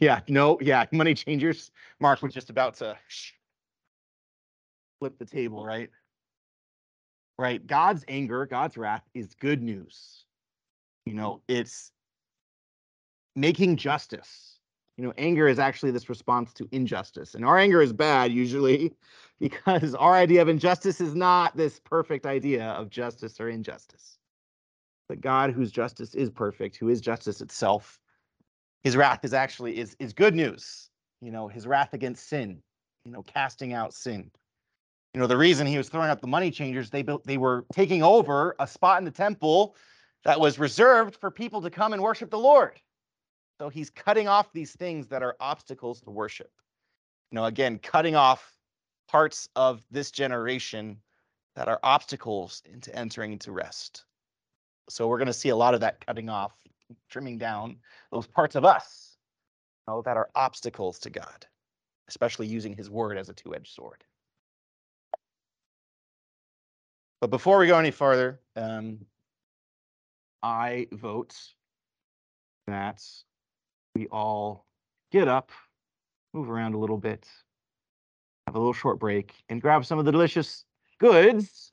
[0.00, 1.70] Yeah, no, yeah, money changers.
[2.00, 2.98] Mark was just about to
[4.98, 5.90] flip the table, right?
[7.38, 7.64] Right.
[7.64, 10.24] God's anger, God's wrath is good news.
[11.04, 11.92] You know, it's
[13.36, 14.55] making justice.
[14.96, 17.34] You know, anger is actually this response to injustice.
[17.34, 18.94] And our anger is bad usually
[19.40, 24.18] because our idea of injustice is not this perfect idea of justice or injustice.
[25.08, 28.00] But God, whose justice is perfect, who is justice itself,
[28.82, 30.90] his wrath is actually is is good news.
[31.20, 32.62] You know, his wrath against sin,
[33.04, 34.30] you know, casting out sin.
[35.14, 37.66] You know, the reason he was throwing out the money changers, they built they were
[37.72, 39.76] taking over a spot in the temple
[40.24, 42.80] that was reserved for people to come and worship the Lord.
[43.60, 46.50] So he's cutting off these things that are obstacles to worship.
[47.30, 48.56] You know, again, cutting off
[49.08, 50.98] parts of this generation
[51.54, 54.04] that are obstacles into entering into rest.
[54.88, 56.52] So we're going to see a lot of that cutting off,
[57.08, 57.78] trimming down
[58.12, 59.16] those parts of us
[59.86, 61.46] you know, that are obstacles to God,
[62.08, 64.04] especially using his word as a two-edged sword.
[67.20, 69.06] But before we go any further, um,
[70.42, 71.34] I vote
[72.66, 73.02] that
[73.96, 74.66] we all
[75.10, 75.50] get up,
[76.34, 77.26] move around a little bit,
[78.46, 80.66] have a little short break, and grab some of the delicious
[80.98, 81.70] goods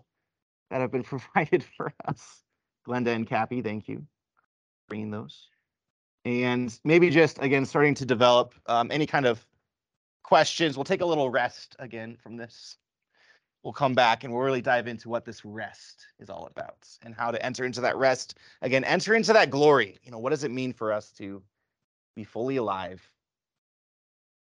[0.69, 2.43] that have been provided for us.
[2.87, 4.03] Glenda and Cappy, thank you for
[4.87, 5.49] bringing those.
[6.23, 9.45] And maybe just again starting to develop um, any kind of
[10.23, 10.77] questions.
[10.77, 12.77] We'll take a little rest again from this.
[13.63, 17.13] We'll come back and we'll really dive into what this rest is all about and
[17.13, 18.37] how to enter into that rest.
[18.61, 19.99] Again, enter into that glory.
[20.03, 21.41] You know, what does it mean for us to
[22.15, 23.07] be fully alive?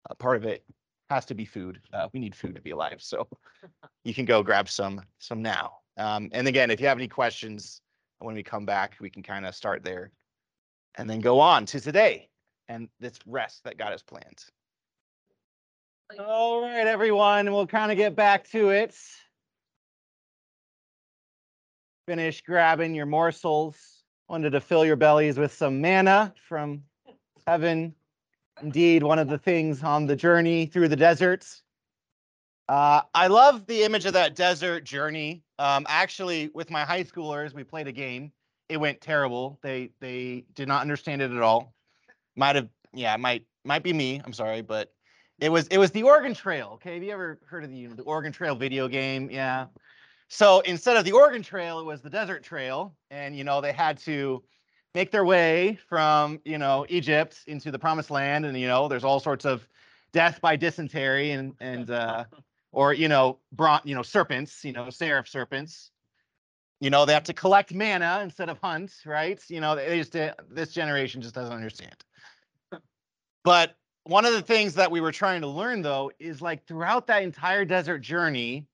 [0.10, 0.64] Uh, part of it
[1.10, 1.80] has to be food.
[1.94, 3.28] Uh, we need food to be alive, so
[4.04, 5.74] you can go grab some some now.
[5.98, 7.82] Um, and again, if you have any questions,
[8.20, 10.12] when we come back, we can kind of start there
[10.96, 12.30] and then go on to today
[12.68, 14.46] and this rest that God has planned.
[16.20, 18.96] All right, everyone, we'll kind of get back to it.
[22.06, 23.78] Finish grabbing your morsels.
[24.28, 26.84] Wanted to fill your bellies with some manna from
[27.48, 27.94] heaven.
[28.62, 31.64] Indeed, one of the things on the journey through the deserts.
[32.70, 35.44] Uh, I love the image of that desert journey.
[35.60, 38.32] Um, actually, with my high schoolers, we played a game.
[38.70, 39.60] It went terrible.
[39.62, 41.74] They they did not understand it at all.
[42.36, 44.22] Might have, yeah, might might be me.
[44.24, 44.94] I'm sorry, but
[45.40, 46.72] it was it was the Oregon Trail.
[46.76, 49.30] Okay, have you ever heard of the you know, the Oregon Trail video game?
[49.30, 49.66] Yeah.
[50.30, 53.74] So instead of the Oregon Trail, it was the Desert Trail, and you know they
[53.74, 54.44] had to
[54.94, 59.04] make their way from you know Egypt into the Promised Land, and you know there's
[59.04, 59.68] all sorts of
[60.14, 62.26] death by dysentery and and uh,
[62.72, 65.92] or you know brought you know serpents, you know seraph serpents.
[66.80, 69.42] You know they have to collect manna instead of hunt, right?
[69.48, 70.16] You know they just
[70.50, 71.96] this generation just doesn't understand.
[73.44, 77.08] But one of the things that we were trying to learn though is like throughout
[77.08, 78.68] that entire desert journey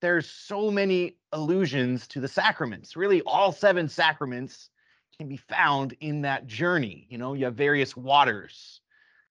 [0.00, 2.94] there's so many allusions to the sacraments.
[2.94, 4.68] Really, all seven sacraments
[5.16, 7.06] can be found in that journey.
[7.10, 8.80] You know, you have various waters,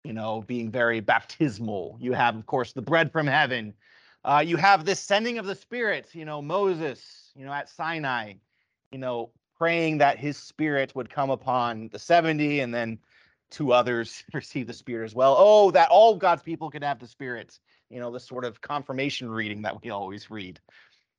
[0.03, 1.97] you know, being very baptismal.
[1.99, 3.73] You have, of course, the bread from heaven.
[4.23, 8.33] Uh, you have this sending of the Spirit, you know, Moses, you know, at Sinai,
[8.91, 12.99] you know, praying that his Spirit would come upon the 70 and then
[13.49, 15.35] two others receive the Spirit as well.
[15.37, 17.59] Oh, that all God's people could have the Spirit
[17.89, 20.59] you know, the sort of confirmation reading that we always read.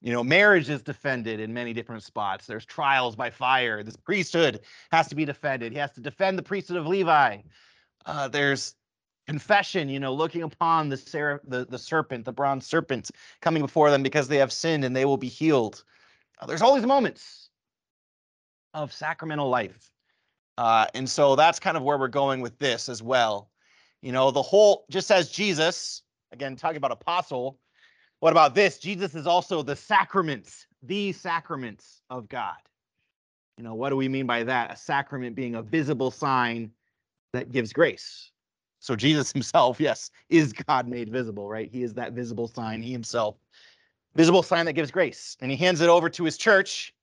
[0.01, 2.47] You know, marriage is defended in many different spots.
[2.47, 3.83] There's trials by fire.
[3.83, 4.61] This priesthood
[4.93, 5.73] has to be defended.
[5.73, 7.39] He has to defend the priesthood of Levi.
[8.07, 8.75] Uh, there's
[9.27, 13.11] confession, you know, looking upon the, the the serpent, the bronze serpent,
[13.43, 15.85] coming before them because they have sinned and they will be healed.
[16.41, 17.51] Uh, there's all these moments
[18.73, 19.91] of sacramental life,
[20.57, 23.51] uh, and so that's kind of where we're going with this as well.
[24.01, 27.59] You know, the whole just as Jesus Again, talking about apostle.
[28.21, 28.79] What about this?
[28.79, 32.57] Jesus is also the sacraments, the sacraments of God.
[33.57, 34.71] You know, what do we mean by that?
[34.71, 36.71] A sacrament being a visible sign
[37.33, 38.31] that gives grace.
[38.79, 41.71] So Jesus himself, yes, is God made visible, right?
[41.71, 43.37] He is that visible sign, he himself.
[44.15, 45.37] Visible sign that gives grace.
[45.41, 46.95] And he hands it over to his church,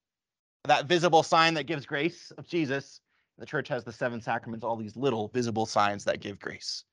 [0.65, 3.01] that visible sign that gives grace of Jesus.
[3.37, 6.83] The church has the seven sacraments, all these little visible signs that give grace.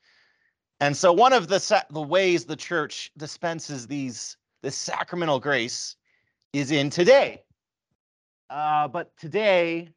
[0.85, 5.97] And so one of the the ways the church dispenses these this sacramental grace
[6.53, 7.43] is in today.
[8.51, 9.89] Uh, but today,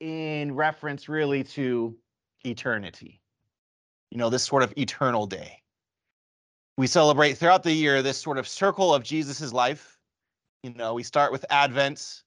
[0.00, 1.96] in reference really to
[2.44, 3.22] eternity,
[4.10, 5.62] you know, this sort of eternal day.
[6.76, 9.98] We celebrate throughout the year this sort of circle of Jesus's life.
[10.62, 12.22] You know, we start with Advent,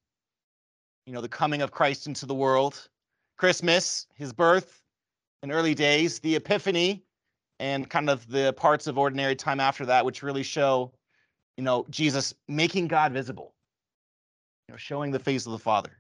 [1.06, 2.90] you know, the coming of Christ into the world,
[3.38, 4.82] Christmas, his birth
[5.44, 7.04] in early days, the Epiphany,
[7.60, 10.92] and kind of the parts of ordinary time after that, which really show,
[11.58, 13.54] you know, Jesus making God visible,
[14.68, 15.98] you know, showing the face of the Father.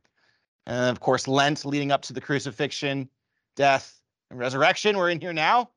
[0.66, 3.10] And of course, Lent leading up to the crucifixion,
[3.55, 4.97] death, and resurrection.
[4.97, 5.70] We're in here now.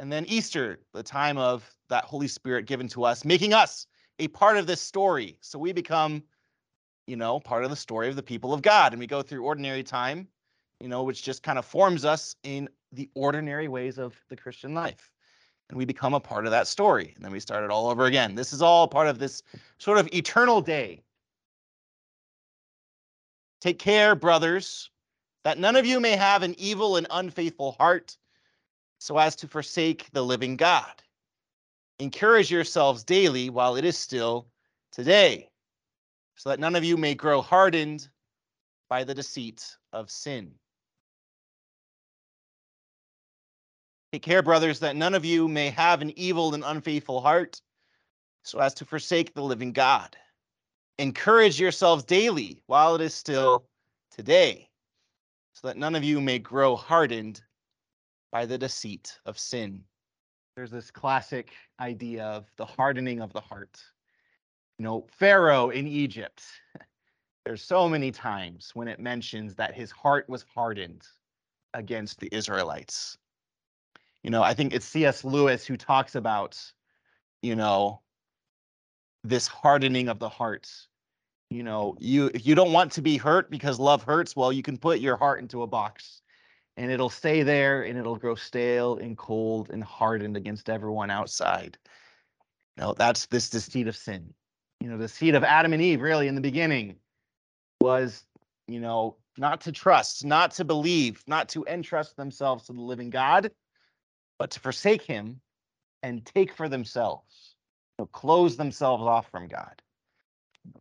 [0.00, 3.86] And then Easter, the time of that Holy Spirit given to us, making us
[4.18, 5.38] a part of this story.
[5.40, 6.22] So we become,
[7.06, 8.92] you know, part of the story of the people of God.
[8.92, 10.28] And we go through ordinary time,
[10.80, 14.74] you know, which just kind of forms us in the ordinary ways of the Christian
[14.74, 15.12] life.
[15.68, 17.12] And we become a part of that story.
[17.14, 18.34] And then we start it all over again.
[18.34, 19.42] This is all part of this
[19.78, 21.02] sort of eternal day.
[23.60, 24.90] Take care, brothers,
[25.44, 28.16] that none of you may have an evil and unfaithful heart
[28.98, 31.02] so as to forsake the living God.
[31.98, 34.46] Encourage yourselves daily while it is still
[34.92, 35.50] today,
[36.36, 38.08] so that none of you may grow hardened
[38.88, 40.52] by the deceit of sin.
[44.12, 47.60] Take care, brothers, that none of you may have an evil and unfaithful heart,
[48.42, 50.16] so as to forsake the living God.
[50.98, 53.66] Encourage yourselves daily while it is still
[54.10, 54.70] today,
[55.52, 57.42] so that none of you may grow hardened
[58.32, 59.84] by the deceit of sin.
[60.56, 63.78] There's this classic idea of the hardening of the heart.
[64.78, 66.42] You know, Pharaoh in Egypt,
[67.44, 71.06] there's so many times when it mentions that his heart was hardened
[71.74, 73.18] against the Israelites
[74.22, 75.24] you know, I think it's C.S.
[75.24, 76.60] Lewis who talks about,
[77.42, 78.00] you know,
[79.24, 80.70] this hardening of the heart.
[81.50, 84.62] You know, you if you don't want to be hurt because love hurts, well, you
[84.62, 86.20] can put your heart into a box
[86.76, 91.78] and it'll stay there and it'll grow stale and cold and hardened against everyone outside.
[92.76, 94.34] You know, that's this deceit of sin.
[94.80, 96.96] You know, the seed of Adam and Eve really in the beginning
[97.80, 98.24] was,
[98.68, 103.10] you know, not to trust, not to believe, not to entrust themselves to the living
[103.10, 103.50] God,
[104.38, 105.40] but to forsake him
[106.02, 107.56] and take for themselves,
[108.12, 109.82] close themselves off from God,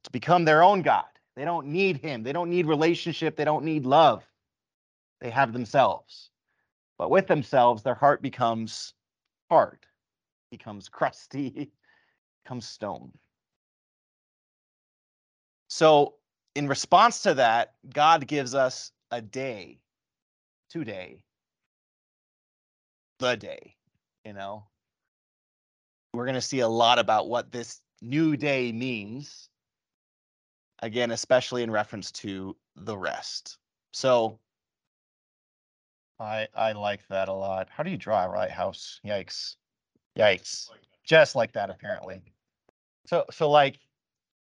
[0.03, 1.05] to become their own God.
[1.35, 2.23] They don't need him.
[2.23, 3.35] They don't need relationship.
[3.35, 4.23] They don't need love.
[5.21, 6.29] They have themselves.
[6.97, 8.93] But with themselves, their heart becomes
[9.49, 9.79] hard,
[10.51, 11.71] becomes crusty,
[12.43, 13.11] becomes stone.
[15.69, 16.15] So,
[16.55, 19.79] in response to that, God gives us a day,
[20.69, 21.23] today,
[23.19, 23.75] the day,
[24.25, 24.63] you know.
[26.13, 29.49] We're going to see a lot about what this new day means.
[30.81, 33.57] Again, especially in reference to the rest.
[33.93, 34.39] So,
[36.19, 37.67] I I like that a lot.
[37.69, 38.99] How do you draw a right house?
[39.05, 39.55] Yikes.
[40.17, 40.69] Yikes.
[41.03, 42.21] Just like that, apparently.
[43.05, 43.79] So so like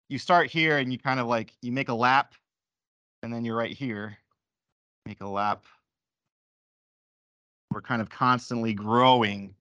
[0.08, 2.34] you start here and you kind of like you make a lap
[3.22, 4.16] and then you're right here.
[5.04, 5.64] Make a lap.
[7.70, 9.54] We're kind of constantly growing,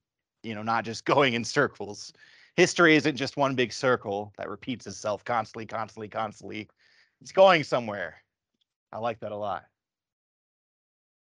[0.43, 2.13] you know, not just going in circles.
[2.55, 6.69] History isn't just one big circle that repeats itself constantly, constantly, constantly.
[7.21, 8.15] It's going somewhere.
[8.93, 9.65] I like that a lot.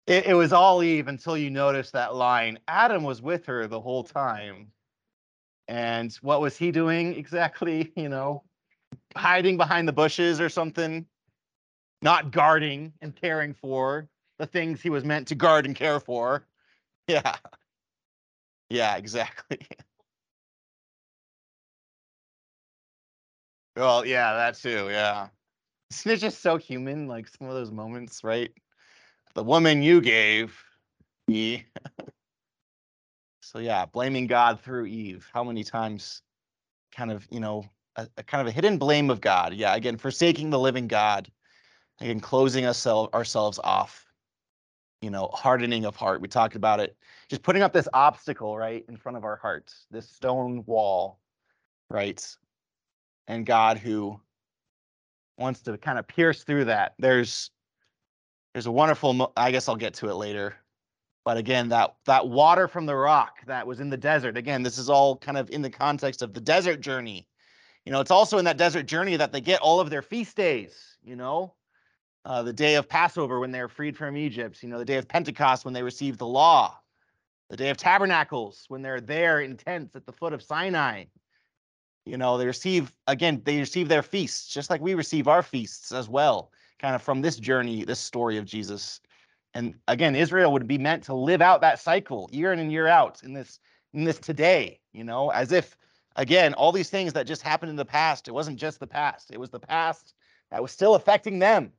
[0.08, 2.58] It, it was all Eve until you noticed that line.
[2.68, 4.72] Adam was with her the whole time.
[5.68, 7.92] And what was he doing exactly?
[7.96, 8.44] You know,
[9.16, 11.06] hiding behind the bushes or something,
[12.02, 14.10] not guarding and caring for
[14.40, 16.48] the things he was meant to guard and care for.
[17.10, 17.36] Yeah.
[18.70, 19.60] Yeah, exactly.
[23.76, 24.90] Well, yeah, that too.
[24.90, 25.30] Yeah.
[25.92, 27.08] Isn't it just so human?
[27.08, 28.52] Like some of those moments, right?
[29.36, 30.62] The woman you gave
[31.30, 31.66] me.
[33.42, 35.30] so, yeah, blaming God through Eve.
[35.34, 36.24] How many times
[36.92, 37.64] kind of, you know,
[37.96, 39.54] a, a kind of a hidden blame of God.
[39.54, 41.32] Yeah, again, forsaking the living God,
[42.02, 44.06] again, closing ourselves ourselves off,
[45.02, 46.22] you know, hardening of heart.
[46.22, 46.96] We talked about it,
[47.30, 51.20] just putting up this obstacle right in front of our hearts, this stone wall,
[51.90, 52.26] right?
[53.28, 54.20] And God who
[55.38, 56.96] wants to kind of pierce through that.
[57.00, 57.52] There's
[58.54, 60.56] there's a wonderful I guess I'll get to it later.
[61.26, 64.38] But again, that that water from the rock that was in the desert.
[64.38, 67.28] Again, this is all kind of in the context of the desert journey
[67.86, 70.36] you know, it's also in that desert journey that they get all of their feast
[70.36, 71.56] days, you know,
[72.26, 75.08] uh, the day of Passover when they're freed from Egypt, you know, the day of
[75.08, 76.78] Pentecost when they receive the law,
[77.50, 81.06] the day of Tabernacles when they're there in tents at the foot of Sinai.
[82.06, 85.92] You know, they receive, again, they receive their feasts, just like we receive our feasts
[85.92, 89.00] as well, kind of from this journey, this story of Jesus.
[89.54, 92.88] And again, Israel would be meant to live out that cycle year in and year
[92.88, 93.60] out in this
[93.94, 95.76] in this today, you know, as if
[96.16, 99.32] again, all these things that just happened in the past, it wasn't just the past.
[99.32, 100.14] It was the past
[100.52, 101.72] that was still affecting them,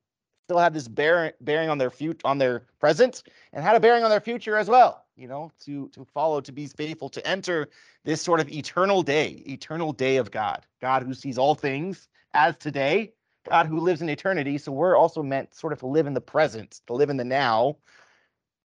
[0.50, 3.22] still had this bear, bearing on their future, on their present,
[3.52, 5.04] and had a bearing on their future as well.
[5.14, 7.68] You know, to to follow, to be faithful, to enter
[8.04, 12.56] this sort of eternal day, eternal day of God, God who sees all things as
[12.56, 13.12] today,
[13.48, 14.58] God who lives in eternity.
[14.58, 17.24] So we're also meant sort of to live in the present, to live in the
[17.24, 17.76] now,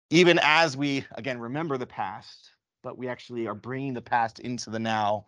[0.09, 2.51] even as we again remember the past,
[2.83, 5.25] but we actually are bringing the past into the now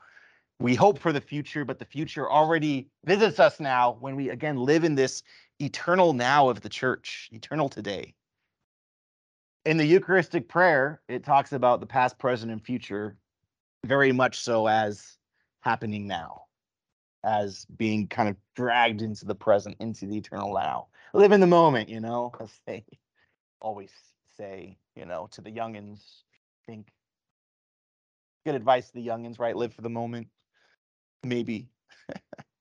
[0.59, 4.57] we hope for the future, but the future already visits us now when we again
[4.57, 5.23] live in this
[5.59, 8.15] eternal now of the church, eternal today.
[9.65, 13.17] In the Eucharistic prayer, it talks about the past, present, and future
[13.85, 15.17] very much so as
[15.61, 16.43] happening now,
[17.23, 20.87] as being kind of dragged into the present, into the eternal now.
[21.13, 22.83] Live in the moment, you know, as they
[23.61, 23.91] always
[24.35, 26.01] say, you know, to the youngins.
[26.65, 26.87] think
[28.45, 29.55] good advice to the youngins, right?
[29.55, 30.27] Live for the moment
[31.23, 31.69] maybe.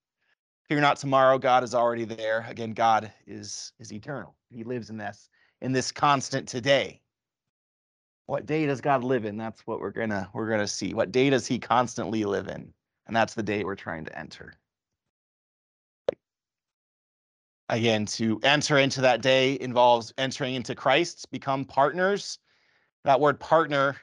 [0.72, 2.46] Fear not tomorrow, God is already there.
[2.48, 4.34] Again, God is is eternal.
[4.48, 5.28] He lives in this
[5.60, 7.02] in this constant today.
[8.24, 9.36] What day does God live in?
[9.36, 10.94] That's what we're gonna we're gonna see.
[10.94, 12.72] What day does he constantly live in?
[13.06, 14.54] And that's the day we're trying to enter.
[17.68, 22.38] Again, to enter into that day involves entering into Christ, become partners.
[23.04, 23.96] That word partner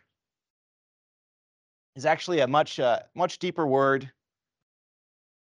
[1.96, 4.12] is actually a much uh, much deeper word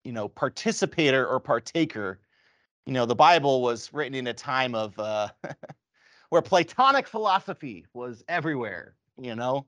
[0.04, 2.20] you know, participator or partaker.
[2.86, 5.28] You know, the Bible was written in a time of uh,
[6.30, 9.66] where Platonic philosophy was everywhere, you know,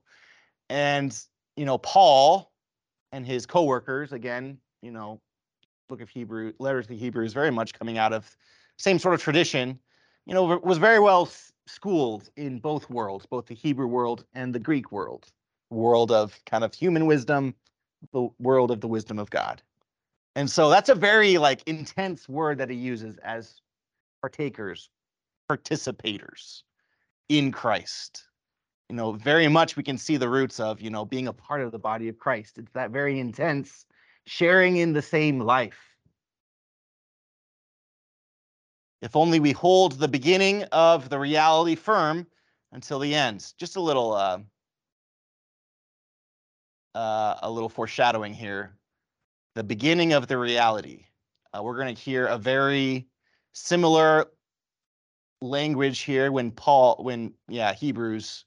[0.69, 1.17] and,
[1.55, 2.51] you know, Paul
[3.11, 5.21] and his co-workers, again, you know,
[5.87, 8.35] book of Hebrew, letters to Hebrews, very much coming out of
[8.77, 9.79] same sort of tradition,
[10.25, 11.29] you know, was very well
[11.67, 15.27] schooled in both worlds, both the Hebrew world and the Greek world,
[15.69, 17.53] world of kind of human wisdom,
[18.11, 19.61] the world of the wisdom of God.
[20.35, 23.61] And so that's a very like intense word that he uses as
[24.21, 24.89] partakers,
[25.49, 26.63] participators
[27.29, 28.23] in Christ.
[28.89, 31.61] You know, very much we can see the roots of, you know, being a part
[31.61, 32.57] of the body of Christ.
[32.57, 33.85] It's that very intense
[34.25, 35.79] sharing in the same life.
[39.01, 42.25] If only we hold the beginning of the reality firm
[42.71, 43.53] until the end.
[43.57, 44.39] Just a little uh,
[46.95, 48.77] uh, a little foreshadowing here.
[49.55, 51.05] The beginning of the reality.
[51.53, 53.07] Uh, we're going to hear a very
[53.53, 54.25] similar
[55.41, 58.45] language here when Paul, when yeah, Hebrews.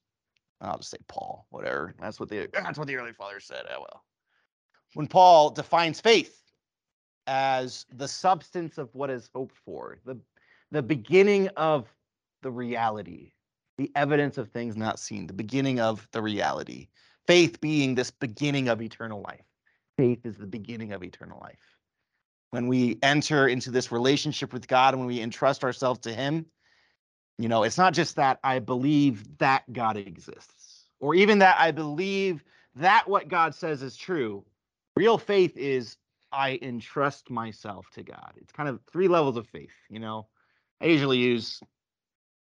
[0.61, 1.95] I'll just say Paul, whatever.
[2.01, 3.67] That's what the that's what the early fathers said.
[3.71, 4.05] Oh well.
[4.95, 6.43] When Paul defines faith
[7.27, 10.19] as the substance of what is hoped for, the
[10.71, 11.87] the beginning of
[12.43, 13.33] the reality,
[13.77, 16.89] the evidence of things not seen, the beginning of the reality.
[17.27, 19.45] Faith being this beginning of eternal life.
[19.97, 21.77] Faith is the beginning of eternal life.
[22.51, 26.47] When we enter into this relationship with God and when we entrust ourselves to Him,
[27.39, 31.71] you know, it's not just that I believe that God exists, or even that I
[31.71, 32.45] believe
[32.77, 34.45] that what God says is true.
[34.97, 35.97] Real faith is
[36.33, 38.33] I entrust myself to God.
[38.37, 40.27] It's kind of three levels of faith, you know.
[40.81, 41.61] I usually use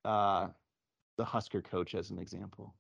[0.04, 0.48] uh,
[1.16, 2.74] the Husker coach as an example.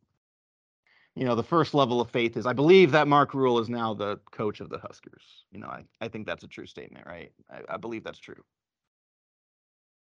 [1.16, 3.94] You know, the first level of faith is I believe that Mark Rhule is now
[3.94, 5.22] the coach of the Huskers.
[5.52, 7.32] You know, I, I think that's a true statement, right?
[7.50, 8.42] I, I believe that's true.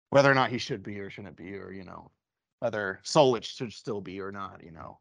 [0.09, 2.11] Whether or not he should be or shouldn't be, or, you know,
[2.59, 4.99] whether Solich should still be or not, you know.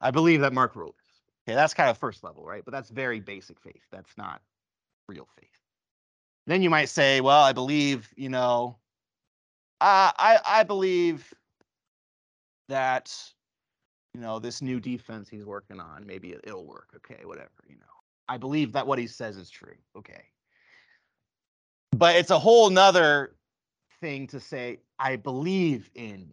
[0.00, 1.22] I believe that Mark Rhule is.
[1.48, 2.64] Okay, that's kind of first level, right?
[2.64, 3.82] But that's very basic faith.
[3.92, 4.40] That's not
[5.08, 5.48] real faith.
[6.46, 8.78] Then you might say, well, I believe, you know,
[9.80, 11.32] uh, I I believe
[12.68, 13.16] that
[14.16, 16.88] you know this new defense he's working on maybe it, it'll work.
[16.96, 17.50] Okay, whatever.
[17.68, 17.84] You know,
[18.28, 19.74] I believe that what he says is true.
[19.94, 20.24] Okay,
[21.92, 23.36] but it's a whole nother
[24.00, 26.30] thing to say I believe in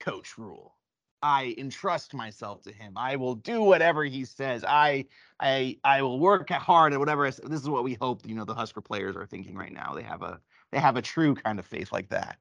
[0.00, 0.74] Coach Rhule.
[1.22, 2.94] I entrust myself to him.
[2.96, 4.64] I will do whatever he says.
[4.66, 5.04] I
[5.38, 7.26] I I will work hard at whatever.
[7.26, 7.30] I.
[7.30, 9.92] This is what we hope you know the Husker players are thinking right now.
[9.94, 10.40] They have a
[10.72, 12.38] they have a true kind of faith like that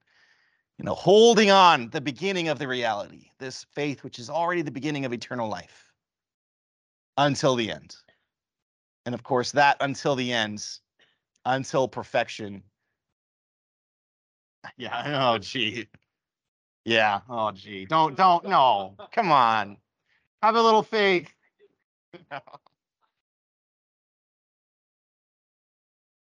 [0.78, 4.71] you know, holding on the beginning of the reality, this faith which is already the
[4.71, 5.91] beginning of eternal life
[7.17, 7.95] until the end.
[9.05, 10.63] And of course, that until the end,
[11.45, 12.63] until perfection.
[14.75, 15.88] Yeah, oh gee.
[16.84, 17.86] Yeah, oh gee.
[17.86, 18.95] Don't don't no.
[19.13, 19.78] Come on.
[20.43, 21.34] Have a little faith.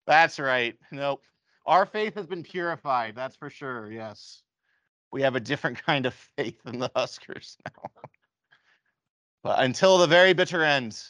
[0.06, 0.76] That's right.
[0.92, 1.22] Nope.
[1.66, 3.14] Our faith has been purified.
[3.16, 3.90] That's for sure.
[3.90, 4.42] Yes.
[5.12, 7.90] We have a different kind of faith than the Huskers now.
[9.42, 11.00] but until the very bitter end.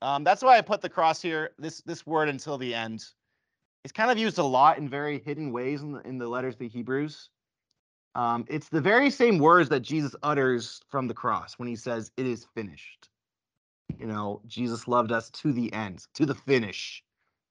[0.00, 1.50] Um, that's why I put the cross here.
[1.58, 3.04] This this word until the end.
[3.84, 6.54] It's kind of used a lot in very hidden ways in the, in the letters
[6.54, 7.30] to the Hebrews.
[8.14, 12.10] Um, it's the very same words that Jesus utters from the cross when he says,
[12.16, 13.08] It is finished.
[13.98, 17.02] You know, Jesus loved us to the end, to the finish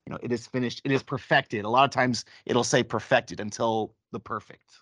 [0.07, 1.65] you know, it is finished, it is perfected.
[1.65, 4.77] A lot of times it'll say perfected until the perfect,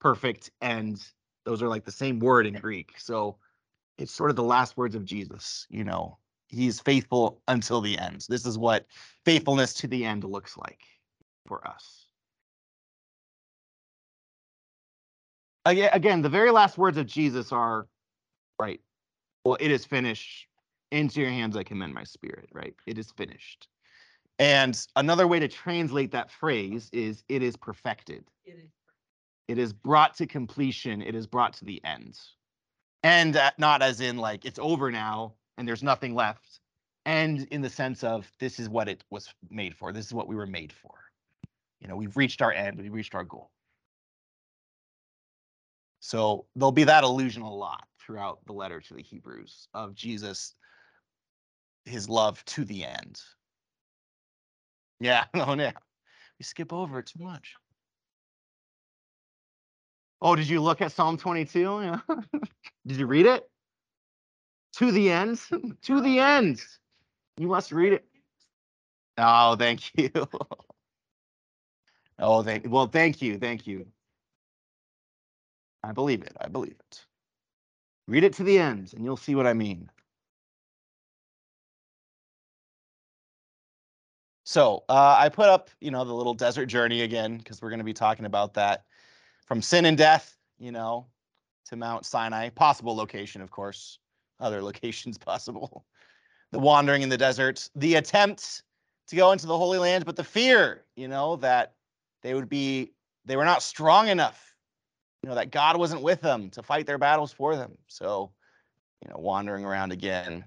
[0.00, 0.98] perfect, and
[1.44, 2.94] those are like the same word in Greek.
[2.96, 3.36] So
[3.98, 6.16] it's sort of the last words of Jesus, you know,
[6.48, 8.24] he's faithful until the end.
[8.30, 8.86] This is what
[9.26, 10.80] faithfulness to the end looks like
[11.46, 12.06] for us.
[15.66, 17.88] Again, the very last words of Jesus are,
[18.58, 18.80] right,
[19.44, 20.48] well, it is finished.
[20.92, 22.74] Into your hands I commend my spirit, right?
[22.86, 23.68] It is finished.
[24.42, 28.24] And another way to translate that phrase is it is perfected.
[28.44, 28.70] It is.
[29.46, 31.00] It is brought to completion.
[31.00, 32.18] It is brought to the end.
[33.04, 36.58] And uh, not as in like it's over now and there's nothing left.
[37.06, 39.92] And in the sense of this is what it was made for.
[39.92, 40.94] This is what we were made for.
[41.78, 43.52] You know, we've reached our end, we've reached our goal.
[46.00, 50.56] So there'll be that illusion a lot throughout the letter to the Hebrews of Jesus,
[51.84, 53.22] his love to the end.
[55.02, 55.72] Yeah, oh yeah.
[56.38, 57.54] We skip over it too much.
[60.20, 61.60] Oh, did you look at Psalm 22?
[61.60, 61.98] Yeah.
[62.86, 63.42] did you read it?
[64.76, 65.40] To the end?
[65.82, 66.62] to the end.
[67.36, 68.04] You must read it.
[69.18, 70.10] Oh, thank you.
[72.20, 73.86] oh, thank well, thank you, thank you.
[75.82, 76.36] I believe it.
[76.40, 77.04] I believe it.
[78.06, 79.90] Read it to the end, and you'll see what I mean.
[84.52, 87.78] So uh, I put up, you know, the little desert journey again because we're going
[87.78, 88.84] to be talking about that
[89.46, 91.06] from sin and death, you know,
[91.70, 92.50] to Mount Sinai.
[92.50, 93.98] Possible location, of course.
[94.40, 95.86] Other locations possible.
[96.50, 98.62] The wandering in the desert, the attempt
[99.06, 101.72] to go into the Holy Land, but the fear, you know, that
[102.20, 102.92] they would be,
[103.24, 104.54] they were not strong enough
[105.22, 107.78] you know, that God wasn't with them to fight their battles for them.
[107.86, 108.32] So,
[109.02, 110.44] you know, wandering around again,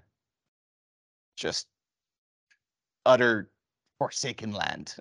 [1.37, 1.65] just
[3.05, 3.49] utter
[3.97, 4.95] forsaken land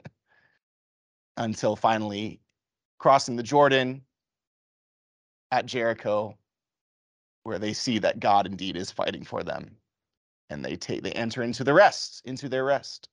[1.36, 2.40] until finally
[2.98, 4.02] crossing the Jordan
[5.50, 6.36] at Jericho,
[7.42, 9.76] where they see that God indeed is fighting for them.
[10.50, 13.08] And they take they enter into the rest, into their rest.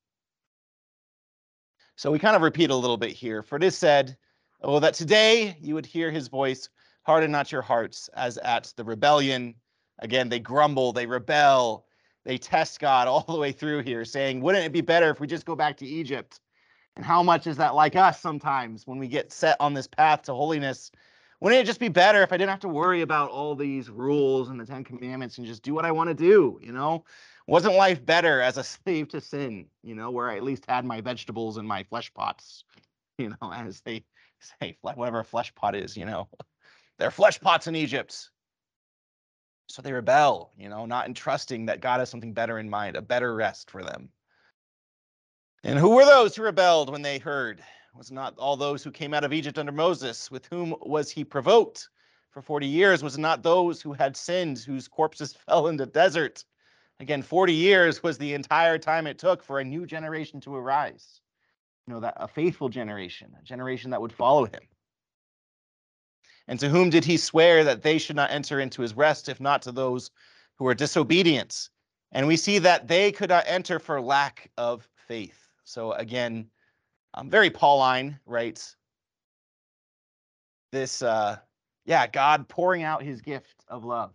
[1.95, 3.43] So we kind of repeat a little bit here.
[3.43, 4.17] For it is said,
[4.63, 6.69] Oh, that today you would hear his voice,
[7.03, 9.55] harden not your hearts, as at the rebellion.
[9.99, 11.86] Again, they grumble, they rebel,
[12.26, 15.28] they test God all the way through here, saying, Wouldn't it be better if we
[15.28, 16.39] just go back to Egypt?
[16.95, 20.24] And how much is that like us sometimes when we get set on this path
[20.24, 20.91] to holiness?
[21.39, 24.49] Wouldn't it just be better if I didn't have to worry about all these rules
[24.49, 26.59] and the Ten Commandments and just do what I want to do?
[26.61, 27.03] You know,
[27.47, 29.65] wasn't life better as a slave to sin?
[29.84, 32.63] You know, where I at least had my vegetables and my flesh pots.
[33.17, 34.03] You know, as they
[34.39, 35.95] say, whatever a flesh pot is.
[35.95, 36.28] You know,
[36.97, 38.30] they're flesh pots in Egypt.
[39.74, 40.51] So they rebel.
[40.57, 43.84] You know, not entrusting that God has something better in mind, a better rest for
[43.84, 44.09] them.
[45.63, 47.63] And who were those who rebelled when they heard?
[47.95, 51.24] Was not all those who came out of Egypt under Moses, with whom was he
[51.24, 51.89] provoked
[52.32, 53.03] for 40 years?
[53.03, 56.43] Was it not those who had sinned, whose corpses fell in the desert?
[56.99, 61.22] Again, 40 years was the entire time it took for a new generation to arise.
[61.88, 64.61] You know, that a faithful generation, a generation that would follow him.
[66.52, 69.39] And to whom did he swear that they should not enter into his rest, if
[69.39, 70.12] not to those
[70.58, 71.70] who were disobedient?
[72.12, 75.47] And we see that they could not enter for lack of faith.
[75.64, 76.47] So again,
[77.14, 78.62] um, very Pauline, right?
[80.74, 81.38] This, uh,
[81.86, 84.12] yeah, God pouring out his gift of love.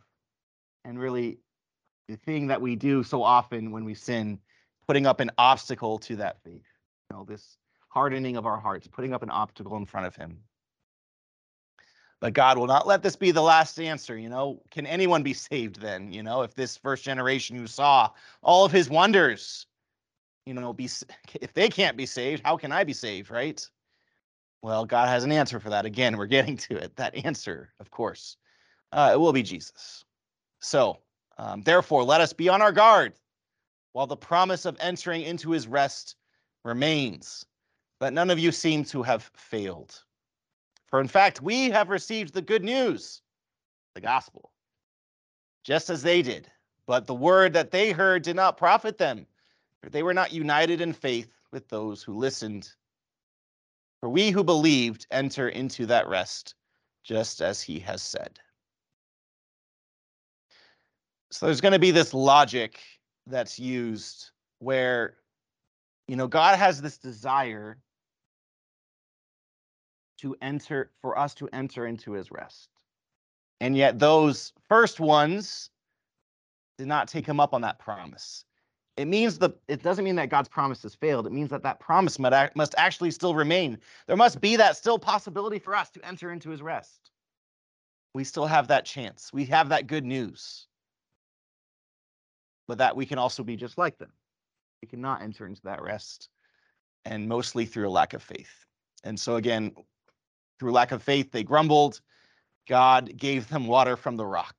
[0.84, 1.38] And really,
[2.06, 4.38] the thing that we do so often when we sin,
[4.86, 6.66] putting up an obstacle to that faith.
[7.10, 7.56] You know, this
[7.88, 10.36] hardening of our hearts, putting up an obstacle in front of him.
[12.20, 14.16] But God will not let this be the last answer.
[14.16, 16.12] You know, can anyone be saved then?
[16.12, 18.10] You know, if this first generation who saw
[18.42, 19.66] all of his wonders,
[20.46, 20.88] you know, be
[21.40, 23.66] if they can't be saved, how can I be saved, right?
[24.62, 25.84] Well, God has an answer for that.
[25.84, 26.96] Again, we're getting to it.
[26.96, 28.36] That answer, of course,
[28.92, 30.04] uh, it will be Jesus.
[30.60, 30.98] So,
[31.38, 33.12] um, therefore, let us be on our guard
[33.92, 36.16] while the promise of entering into his rest
[36.64, 37.44] remains.
[38.00, 40.02] But none of you seem to have failed.
[40.86, 43.22] For in fact, we have received the good news,
[43.94, 44.52] the gospel,
[45.64, 46.50] just as they did.
[46.86, 49.26] But the word that they heard did not profit them
[49.86, 52.68] for they were not united in faith with those who listened.
[54.00, 56.56] For we who believed enter into that rest,
[57.04, 58.40] just as he has said.
[61.30, 62.80] So there's going to be this logic
[63.28, 65.18] that's used where,
[66.08, 67.78] you know, God has this desire
[70.18, 72.70] to enter, for us to enter into his rest.
[73.60, 75.70] And yet those first ones
[76.78, 78.44] did not take him up on that promise
[78.96, 81.26] it means the it doesn't mean that God's promise has failed.
[81.26, 83.78] It means that that promise must actually still remain.
[84.06, 87.10] There must be that still possibility for us to enter into his rest.
[88.14, 89.32] We still have that chance.
[89.32, 90.66] We have that good news.
[92.66, 94.12] But that we can also be just like them.
[94.82, 96.30] We cannot enter into that rest
[97.04, 98.64] and mostly through a lack of faith.
[99.04, 99.72] And so again,
[100.58, 102.00] through lack of faith they grumbled.
[102.68, 104.54] God gave them water from the rock.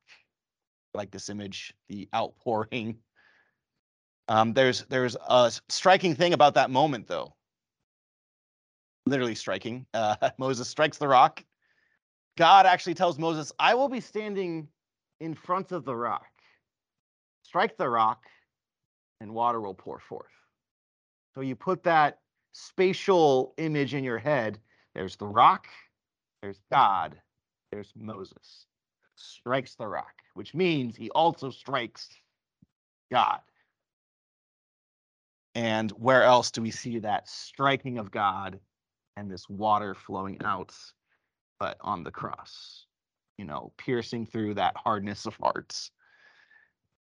[0.94, 2.98] Like this image, the outpouring
[4.28, 7.34] um, there's there's a striking thing about that moment, though.
[9.06, 9.86] Literally striking.
[9.94, 11.42] Uh, Moses strikes the rock.
[12.36, 14.68] God actually tells Moses, "I will be standing
[15.20, 16.26] in front of the rock.
[17.42, 18.26] Strike the rock,
[19.20, 20.26] and water will pour forth."
[21.34, 22.20] So you put that
[22.52, 24.58] spatial image in your head.
[24.94, 25.68] There's the rock.
[26.42, 27.20] There's God.
[27.70, 28.66] There's Moses.
[29.16, 32.08] Strikes the rock, which means he also strikes
[33.10, 33.40] God.
[35.54, 38.60] And where else do we see that striking of God
[39.16, 40.72] and this water flowing out,
[41.58, 42.86] but on the cross,
[43.38, 45.90] you know, piercing through that hardness of hearts.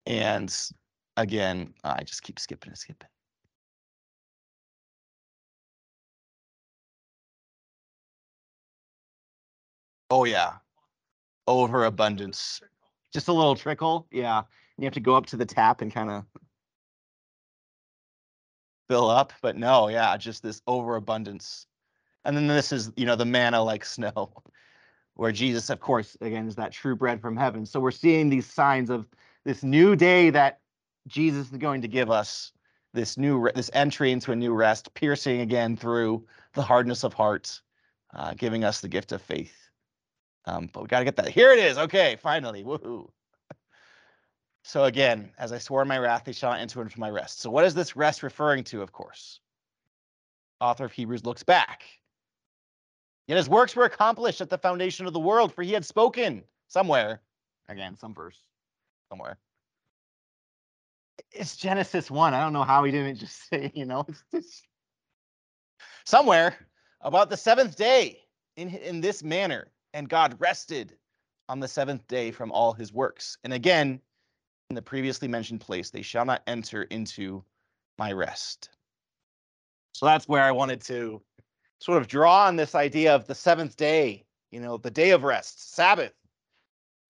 [0.05, 0.55] And
[1.17, 3.09] again, I just keep skipping and skipping.
[10.15, 10.57] Oh yeah,
[11.47, 12.61] overabundance.
[13.15, 14.43] Just a little trickle, yeah.
[14.77, 16.25] You have to go up to the tap and kind of
[18.91, 21.67] fill up, but no, yeah, just this overabundance.
[22.27, 24.35] And then this is, you know, the manna like snow,
[25.15, 27.65] where Jesus, of course, again, is that true bread from heaven.
[27.65, 29.09] So we're seeing these signs of
[29.47, 30.61] this new day that
[31.07, 32.53] Jesus is going to give us,
[32.93, 37.63] this new, this entry into a new rest, piercing again through the hardness of heart,
[38.13, 39.62] uh, giving us the gift of faith.
[40.45, 41.29] Um, but we got to get that.
[41.29, 41.79] Here it is.
[41.79, 42.65] Okay, finally.
[42.65, 43.09] Woohoo.
[44.65, 47.41] So again, as I swore in my wrath, they shall not enter into my rest.
[47.41, 49.41] So what is this rest referring to, of course?
[50.61, 51.83] Author of Hebrews looks back.
[53.27, 56.45] Yet his works were accomplished at the foundation of the world, for he had spoken
[56.69, 57.23] somewhere.
[57.69, 58.39] Again, some verse
[59.09, 59.39] somewhere.
[61.31, 62.35] It's Genesis 1.
[62.35, 64.67] I don't know how he didn't just say, you know, it's just
[66.05, 66.57] somewhere
[67.01, 68.21] about the seventh day
[68.57, 69.69] in, in this manner.
[69.95, 70.97] And God rested
[71.49, 73.37] on the seventh day from all his works.
[73.45, 74.01] And again,
[74.71, 77.45] in the previously mentioned place, they shall not enter into
[77.99, 78.71] my rest.
[79.93, 81.21] So that's where I wanted to
[81.79, 85.25] sort of draw on this idea of the seventh day, you know, the day of
[85.25, 86.15] rest, Sabbath,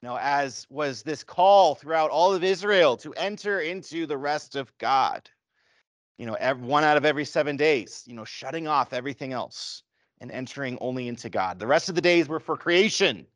[0.01, 4.57] you know, as was this call throughout all of Israel to enter into the rest
[4.57, 5.31] of God.
[6.19, 9.85] You know, every, one out of every seven days, you know, shutting off everything else
[10.23, 11.59] and entering only into God.
[11.59, 13.27] The rest of the days were for creation,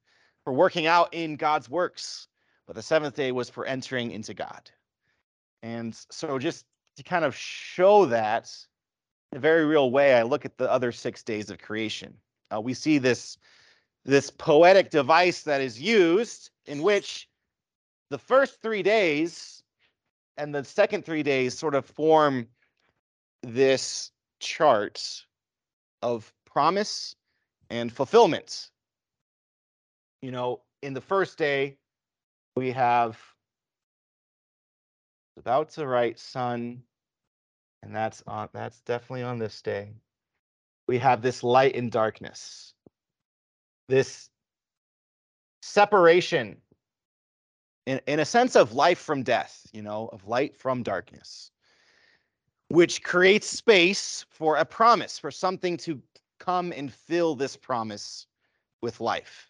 [0.44, 2.28] for working out in God's works,
[2.64, 4.70] but the seventh day was for entering into God.
[5.64, 6.64] And so, just
[6.96, 8.50] to kind of show that
[9.32, 12.14] in a very real way, I look at the other six days of creation.
[12.54, 13.36] Uh, we see this
[14.04, 17.28] this poetic device that is used in which
[18.10, 19.64] the first three days
[20.36, 22.46] and the second three days sort of form
[23.42, 25.02] this chart
[26.02, 27.14] of promise
[27.68, 28.70] and fulfillment.
[30.22, 31.76] You know, in the first day,
[32.56, 33.20] we have
[35.36, 36.82] about to write sun,
[37.82, 39.92] and that's on that's definitely on this day.
[40.88, 42.72] We have this light and darkness,
[43.90, 44.30] this
[45.60, 46.56] separation
[47.84, 51.50] in, in a sense of life from death, you know, of light from darkness,
[52.68, 56.00] which creates space for a promise, for something to
[56.38, 58.26] come and fill this promise
[58.82, 59.48] with life.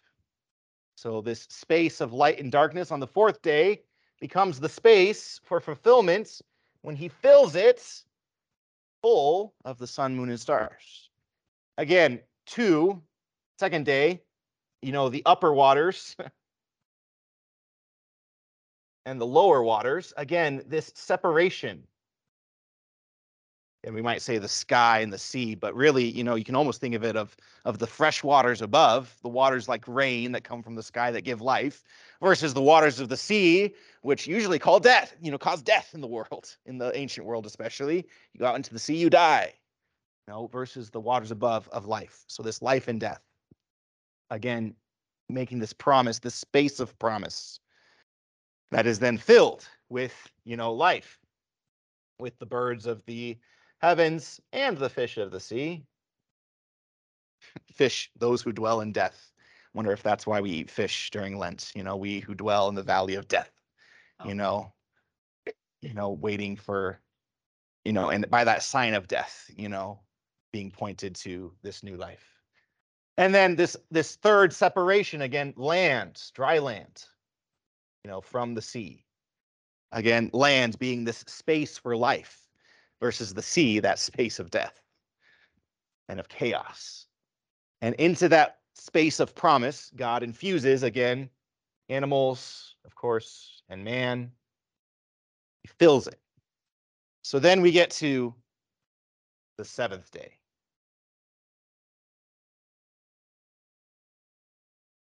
[0.95, 3.81] So, this space of light and darkness on the fourth day
[4.19, 6.41] becomes the space for fulfillment
[6.81, 8.03] when he fills it
[9.01, 11.09] full of the sun, moon, and stars.
[11.77, 13.01] Again, two,
[13.59, 14.21] second day,
[14.81, 16.15] you know, the upper waters
[19.05, 20.13] and the lower waters.
[20.17, 21.83] Again, this separation.
[23.83, 26.55] And we might say the sky and the sea, but really, you know, you can
[26.55, 30.43] almost think of it of, of the fresh waters above, the waters like rain that
[30.43, 31.83] come from the sky that give life,
[32.21, 36.01] versus the waters of the sea, which usually call death, you know, cause death in
[36.01, 37.97] the world, in the ancient world especially.
[38.33, 39.53] You go out into the sea, you die.
[40.27, 42.25] You know, versus the waters above of life.
[42.27, 43.21] So this life and death.
[44.29, 44.75] Again,
[45.29, 47.59] making this promise, this space of promise
[48.71, 51.19] that is then filled with, you know, life,
[52.19, 53.37] with the birds of the
[53.79, 55.85] heavens and the fish of the sea.
[57.71, 59.31] Fish, those who dwell in death.
[59.73, 61.71] Wonder if that's why we eat fish during Lent.
[61.75, 63.51] You know, we who dwell in the valley of death.
[64.25, 64.35] You oh.
[64.35, 64.73] know,
[65.81, 66.99] you know, waiting for,
[67.85, 69.99] you know, and by that sign of death, you know,
[70.51, 72.25] being pointed to this new life.
[73.17, 77.05] And then this this third separation again, land, dry land,
[78.03, 79.03] you know, from the sea.
[79.91, 82.46] Again, land being this space for life
[83.01, 84.81] versus the sea, that space of death
[86.09, 87.05] and of chaos.
[87.81, 91.29] And into that space of promise, God infuses again
[91.89, 94.31] animals, of course, and man.
[95.63, 96.19] He fills it.
[97.23, 98.33] So then we get to
[99.57, 100.33] the seventh day.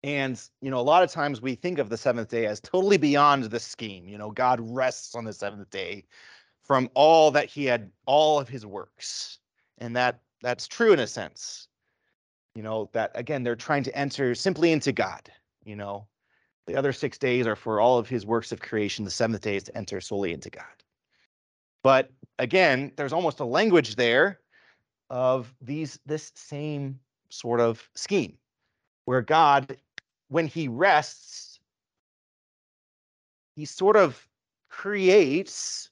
[0.04, 2.98] And, you know, a lot of times we think of the seventh day as totally
[2.98, 4.06] beyond the scheme.
[4.06, 6.04] You know, God rests on the seventh day
[6.64, 9.38] from all that he had, all of his works.
[9.78, 11.68] And that that's true in a sense.
[12.54, 15.30] You know, that again, they're trying to enter simply into God.
[15.64, 16.06] You know,
[16.66, 19.04] the other six days are for all of his works of creation.
[19.04, 20.64] The seventh day is to enter solely into God.
[21.82, 24.40] But again, there's almost a language there
[25.10, 26.98] of these this same
[27.28, 28.38] sort of scheme
[29.04, 29.76] where God
[30.28, 31.60] when he rests,
[33.56, 34.28] he sort of
[34.68, 35.90] creates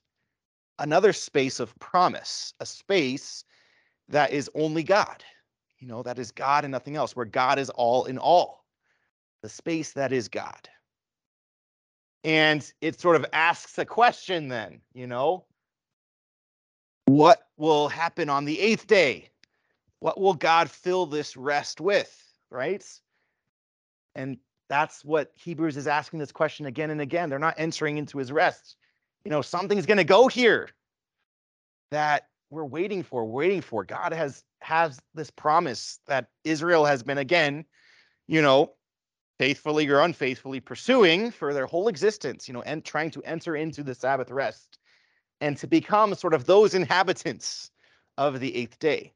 [0.82, 3.44] another space of promise, a space
[4.08, 5.24] that is only God.
[5.78, 8.64] You know, that is God and nothing else, where God is all in all,
[9.42, 10.68] the space that is God.
[12.24, 15.44] And it sort of asks a question then, you know,
[17.06, 19.30] what will happen on the eighth day?
[20.00, 22.12] What will God fill this rest with,
[22.50, 22.84] right?
[24.14, 24.36] And
[24.68, 27.28] that's what Hebrews is asking this question again and again.
[27.28, 28.76] They're not entering into his rest.
[29.24, 30.68] You know, something's going to go here
[31.90, 33.84] that we're waiting for, waiting for.
[33.84, 37.64] God has has this promise that Israel has been again,
[38.28, 38.72] you know,
[39.38, 43.82] faithfully or unfaithfully pursuing for their whole existence, you know, and trying to enter into
[43.82, 44.78] the Sabbath rest
[45.40, 47.70] and to become sort of those inhabitants
[48.18, 49.12] of the eighth day.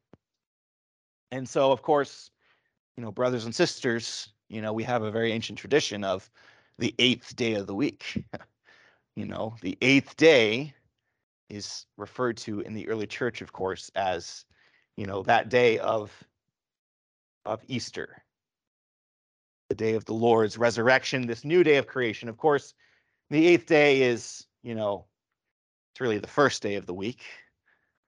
[1.30, 2.30] And so, of course,
[2.96, 6.28] you know, brothers and sisters, you know, we have a very ancient tradition of
[6.78, 8.24] the eighth day of the week.
[9.16, 10.74] you know, the eighth day
[11.48, 14.44] is referred to in the early church, of course, as,
[14.96, 16.12] you know, that day of
[17.44, 18.22] of Easter,
[19.68, 22.28] the day of the Lord's resurrection, this new day of creation.
[22.28, 22.74] Of course,
[23.30, 25.06] the eighth day is, you know,
[25.92, 27.22] it's really the first day of the week,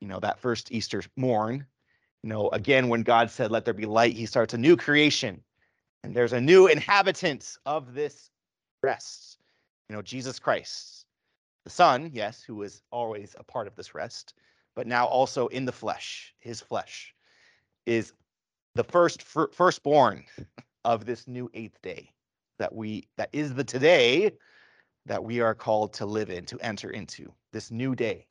[0.00, 1.64] you know, that first Easter morn.
[2.22, 5.40] You know, again, when God said, Let there be light, he starts a new creation.
[6.04, 8.30] And there's a new inhabitant of this
[8.82, 9.38] rest,
[9.88, 10.97] you know, Jesus Christ,
[11.68, 14.32] the Son, yes, who was always a part of this rest,
[14.74, 17.14] but now also in the flesh, his flesh
[17.84, 18.14] is
[18.74, 20.24] the first fir- firstborn
[20.86, 22.10] of this new eighth day
[22.58, 24.32] that we that is the today
[25.04, 28.24] that we are called to live in to enter into this new day.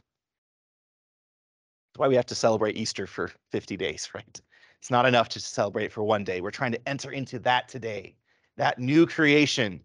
[1.93, 4.41] That's why we have to celebrate easter for 50 days right?
[4.79, 6.41] It's not enough to celebrate for one day.
[6.41, 8.15] We're trying to enter into that today
[8.55, 9.83] that new creation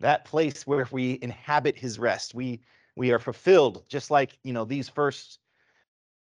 [0.00, 2.34] that place where we inhabit his rest.
[2.34, 2.60] We
[2.96, 5.38] we are fulfilled just like you know these first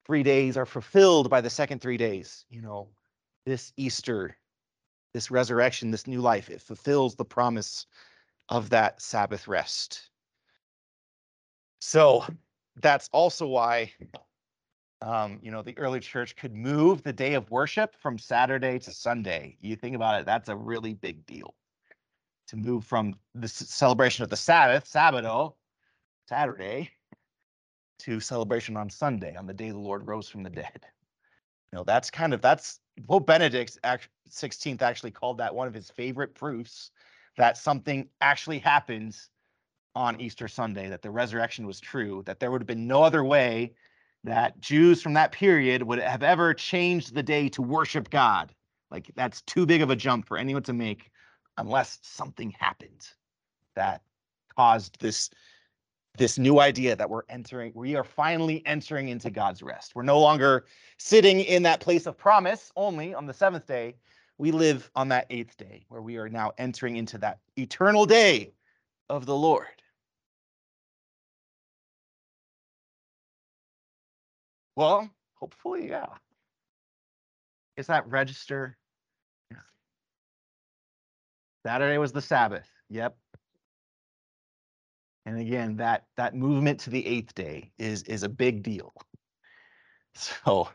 [0.06, 2.88] three days are fulfilled by the second three days you know
[3.50, 4.38] this Easter,
[5.14, 6.50] this resurrection, this new life.
[6.50, 7.88] It fulfills the promise
[8.50, 10.10] of that Sabbath rest.
[11.80, 12.26] So
[12.76, 13.92] that's also why,
[15.02, 18.92] um, you know, the early church could move the day of worship from Saturday to
[18.92, 19.58] Sunday.
[19.62, 21.56] You think about it, that's a really big deal
[22.48, 25.26] to move from the celebration of the Sabbath, Sabbath,
[26.30, 26.92] Saturday,
[27.98, 30.86] to celebration on Sunday, on the day the Lord rose from the dead.
[31.72, 35.90] You know, that's kind of that's Pope Benedict 16th actually called that one of his
[35.90, 36.92] favorite proofs
[37.38, 39.30] that something actually happens
[39.96, 43.24] on Easter Sunday, that the resurrection was true, that there would have been no other
[43.24, 43.74] way
[44.24, 48.54] that Jews from that period would have ever changed the day to worship God.
[48.92, 51.10] Like that's too big of a jump for anyone to make
[51.58, 53.08] unless something happened
[53.76, 54.02] that
[54.56, 55.32] caused this
[56.20, 59.96] this new idea that we're entering, we are finally entering into God's rest.
[59.96, 60.66] We're no longer
[60.98, 63.96] sitting in that place of promise only on the seventh day.
[64.38, 68.52] We live on that eighth day where we are now entering into that eternal day
[69.10, 69.66] of the Lord.
[74.76, 76.06] Well, hopefully, yeah.
[77.78, 78.78] Is that register?
[81.66, 82.70] Saturday was the Sabbath.
[82.90, 83.18] Yep.
[85.26, 88.94] And again, that that movement to the eighth day is is a big deal.
[90.16, 90.68] So,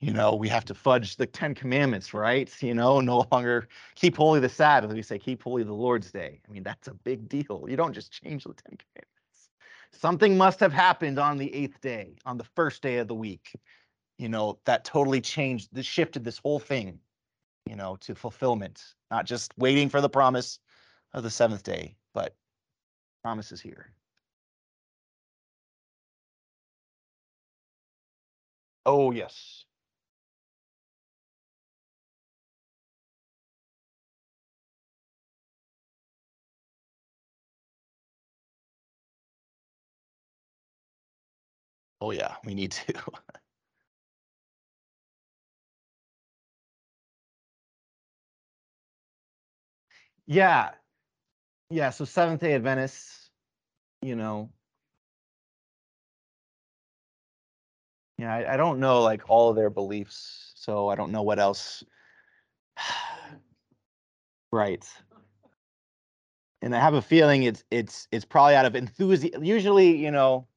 [0.00, 2.52] you know, we have to fudge the Ten Commandments, right?
[2.62, 4.92] You know, no longer keep holy the Sabbath.
[4.92, 6.40] We say keep holy the Lord's day.
[6.46, 7.64] I mean, that's a big deal.
[7.68, 9.50] You don't just change the Ten Commandments.
[9.92, 13.52] Something must have happened on the eighth day, on the first day of the week.
[14.18, 16.98] You know, that totally changed, this shifted this whole thing,
[17.66, 20.58] you know, to fulfillment, not just waiting for the promise
[21.14, 22.34] of the seventh day, but
[23.26, 23.90] promises here.
[28.86, 29.66] Oh, yes.
[42.00, 42.94] Oh, yeah, we need to.
[50.26, 50.72] yeah.
[51.70, 51.90] Yeah.
[51.90, 53.30] So Seventh day Adventists,
[54.02, 54.50] you know,
[58.18, 60.52] yeah, I, I don't know like all of their beliefs.
[60.54, 61.84] So I don't know what else.
[64.52, 64.84] right.
[66.62, 69.44] And I have a feeling it's it's it's probably out of enthusiasm.
[69.44, 70.48] Usually, you know,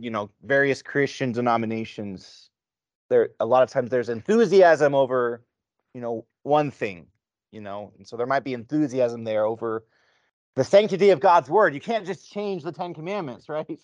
[0.00, 2.50] you know, various Christian denominations,
[3.08, 5.44] there a lot of times there's enthusiasm over,
[5.94, 7.06] you know, one thing,
[7.50, 9.84] you know, and so there might be enthusiasm there over
[10.56, 11.74] the sanctity of God's word.
[11.74, 13.80] You can't just change the Ten Commandments, right?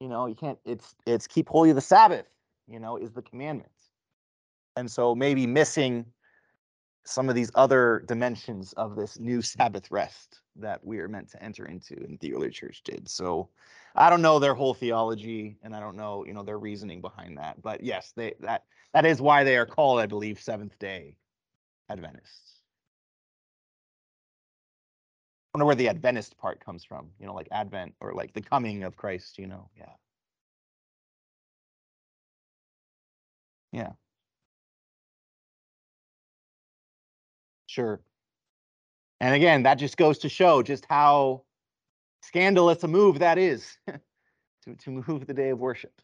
[0.00, 0.58] You know, you can't.
[0.64, 2.26] It's it's keep holy the Sabbath.
[2.68, 3.90] You know, is the commandments,
[4.76, 6.06] and so maybe missing
[7.04, 11.42] some of these other dimensions of this new Sabbath rest that we are meant to
[11.42, 13.08] enter into, and the early church did.
[13.08, 13.48] So,
[13.96, 17.36] I don't know their whole theology, and I don't know, you know, their reasoning behind
[17.38, 17.60] that.
[17.60, 18.64] But yes, they that
[18.94, 21.16] that is why they are called, I believe, Seventh Day
[21.88, 22.60] Adventists.
[25.54, 27.10] I wonder where the Adventist part comes from.
[27.18, 29.38] You know, like Advent or like the coming of Christ.
[29.38, 29.92] You know, yeah,
[33.72, 33.92] yeah.
[37.66, 38.00] Sure.
[39.20, 41.44] And again, that just goes to show just how
[42.22, 46.00] scandalous a move that is to, to move the day of worship.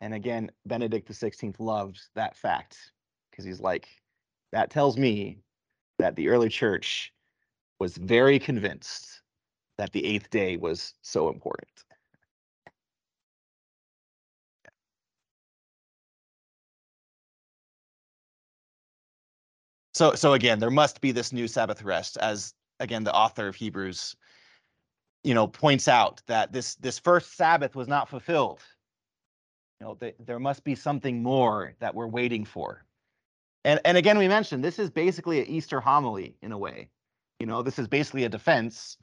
[0.00, 2.78] And again, Benedict XVI loved that fact
[3.30, 3.88] because he's like,
[4.54, 5.38] that tells me
[5.98, 7.12] that the early church
[7.80, 9.20] was very convinced
[9.78, 11.68] that the eighth day was so important.
[19.92, 23.56] So, so again, there must be this new Sabbath rest, as again the author of
[23.56, 24.14] Hebrews,
[25.24, 28.60] you know, points out that this this first Sabbath was not fulfilled.
[29.80, 32.84] You know, th- there must be something more that we're waiting for.
[33.64, 36.90] And and again, we mentioned this is basically an Easter homily in a way.
[37.40, 38.96] You know, this is basically a defense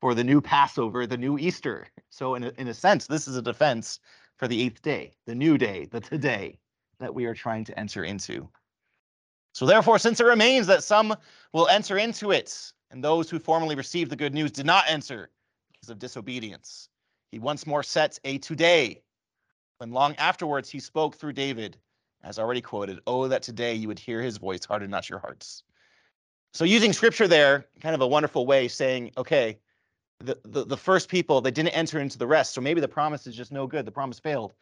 [0.00, 1.86] for the new Passover, the new Easter.
[2.10, 4.00] So in a, in a sense, this is a defense
[4.36, 6.58] for the eighth day, the new day, the today
[7.00, 8.48] that we are trying to enter into.
[9.52, 11.14] So therefore, since it remains that some
[11.52, 15.30] will enter into it, and those who formerly received the good news did not enter
[15.72, 16.88] because of disobedience,
[17.30, 19.02] he once more sets a today,
[19.78, 21.76] when long afterwards he spoke through David,
[22.24, 25.62] as already quoted, Oh, that today you would hear his voice, harden not your hearts.
[26.52, 29.58] So using scripture there, kind of a wonderful way, saying, okay,
[30.20, 32.54] the, the, the first people, they didn't enter into the rest.
[32.54, 33.84] So maybe the promise is just no good.
[33.84, 34.54] The promise failed.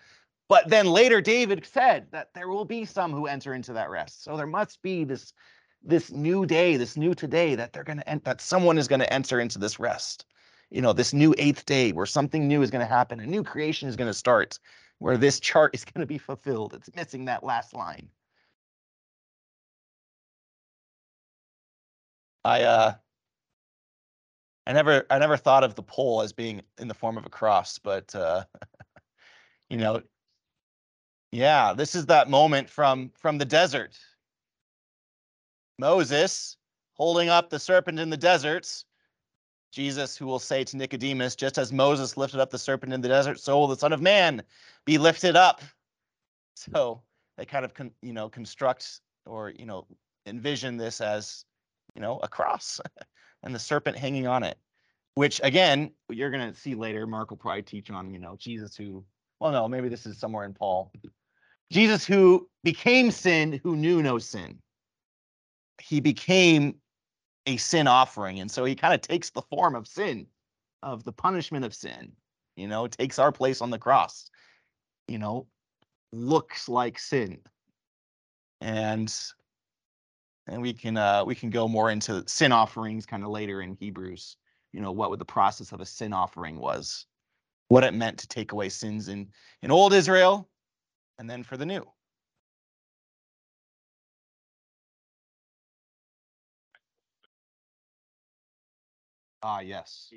[0.49, 4.25] But then later, David said that there will be some who enter into that rest.
[4.25, 5.33] So there must be this
[5.85, 9.13] this new day, this new today that they're going to that someone is going to
[9.13, 10.27] enter into this rest.
[10.71, 13.43] You know, this new eighth day where something new is going to happen, a new
[13.43, 14.59] creation is going to start,
[15.03, 16.75] where this chart is going to be fulfilled.
[16.75, 18.09] It's missing that last line.
[22.45, 22.95] I uh
[24.67, 27.31] I never I never thought of the pole as being in the form of a
[27.31, 28.45] cross, but uh
[29.71, 30.03] you know,
[31.33, 33.99] yeah, this is that moment from from the desert.
[35.79, 36.57] Moses
[36.93, 38.85] holding up the serpent in the deserts.
[39.73, 43.09] Jesus, who will say to Nicodemus, just as Moses lifted up the serpent in the
[43.09, 44.43] desert, so will the Son of Man
[44.85, 45.63] be lifted up.
[46.55, 47.03] So
[47.39, 49.87] they kind of, con, you know, construct or you know
[50.27, 51.47] envision this as,
[51.95, 52.81] you know, a cross
[53.43, 54.59] and the serpent hanging on it.
[55.15, 57.07] Which again, you're gonna see later.
[57.07, 59.05] Mark will probably teach on, you know, Jesus who.
[59.41, 60.93] Well, no, maybe this is somewhere in Paul.
[61.73, 64.59] Jesus, who became sin, who knew no sin,
[65.81, 66.77] he became
[67.47, 68.41] a sin offering.
[68.41, 70.27] And so he kind of takes the form of sin,
[70.83, 72.13] of the punishment of sin,
[72.57, 74.31] you know, takes our place on the cross,
[75.09, 75.47] you know,
[76.13, 77.41] looks like sin.
[78.61, 79.13] And
[80.47, 83.77] and we can uh we can go more into sin offerings kind of later in
[83.77, 84.37] Hebrews,
[84.73, 87.07] you know, what the process of a sin offering was,
[87.69, 89.29] what it meant to take away sins in
[89.63, 90.49] in old Israel
[91.19, 91.85] and then for the new.
[99.43, 100.13] Ah, yes.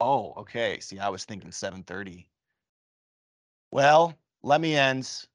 [0.00, 0.80] Oh, okay.
[0.80, 2.26] See, I was thinking 7:30.
[3.70, 5.26] Well, let me end.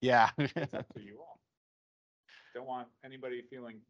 [0.00, 0.30] Yeah.
[0.96, 1.40] You all.
[2.54, 3.80] Don't want anybody feeling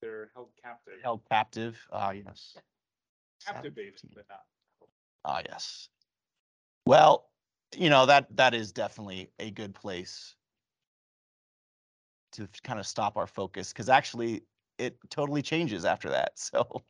[0.00, 1.86] they're held captive, Held captive.
[1.92, 2.56] Ah, yes.
[3.44, 4.10] captivated, 17.
[4.14, 4.44] but not.
[5.24, 5.88] Ah, yes.
[6.86, 7.28] Well,
[7.76, 10.34] you know, that that is definitely a good place
[12.32, 14.42] to kind of stop our focus because actually
[14.78, 16.32] it totally changes after that.
[16.38, 16.82] So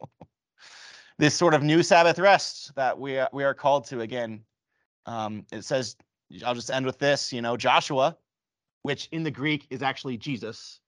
[1.19, 4.41] this sort of new Sabbath rest that we are, we are called to again.
[5.07, 5.97] Um, it says,
[6.45, 8.17] I'll just end with this, you know, Joshua,
[8.83, 10.81] which in the Greek is actually Jesus.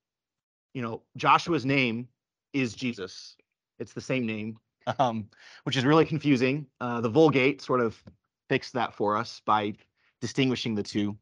[0.73, 2.07] You know, Joshua's name
[2.53, 3.37] is Jesus.
[3.81, 4.59] It's the same name,
[4.99, 5.29] um,
[5.65, 6.67] which is really confusing.
[6.81, 8.01] Uh, the Vulgate sort of
[8.49, 9.75] fixed that for us by
[10.21, 11.17] distinguishing the two.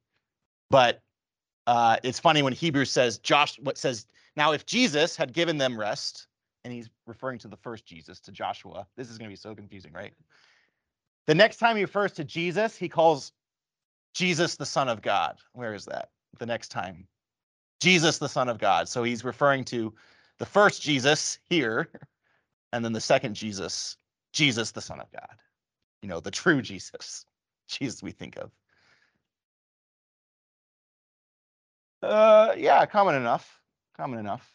[0.70, 1.02] But
[1.66, 4.06] uh, it's funny when Hebrews says Josh, what says
[4.39, 6.28] now if Jesus had given them rest,
[6.65, 8.86] and he's referring to the first Jesus to Joshua.
[8.97, 10.12] This is going to be so confusing, right?
[11.27, 13.32] The next time he refers to Jesus, he calls
[14.15, 15.39] Jesus the Son of God.
[15.52, 16.10] Where is that?
[16.39, 17.06] The next time,
[17.81, 18.89] Jesus the Son of God.
[18.89, 19.94] So he's referring to
[20.39, 21.89] the first Jesus here,
[22.73, 23.97] and then the second Jesus,
[24.32, 25.36] Jesus the Son of God.
[26.02, 27.24] You know, the true Jesus,
[27.69, 28.51] Jesus we think of.
[32.02, 33.59] Uh, yeah, common enough.
[33.98, 34.54] Common enough.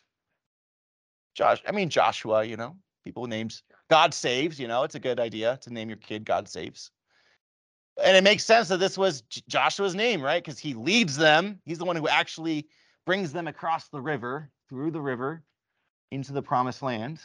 [1.36, 5.20] Josh, I mean Joshua, you know, people names God saves, you know, it's a good
[5.20, 6.92] idea to name your kid God saves.
[8.04, 10.44] And it makes sense that this was J- Joshua's name, right?
[10.44, 11.60] Because he leads them.
[11.66, 12.68] He's the one who actually
[13.06, 15.44] brings them across the river, through the river,
[16.12, 17.20] into the promised land.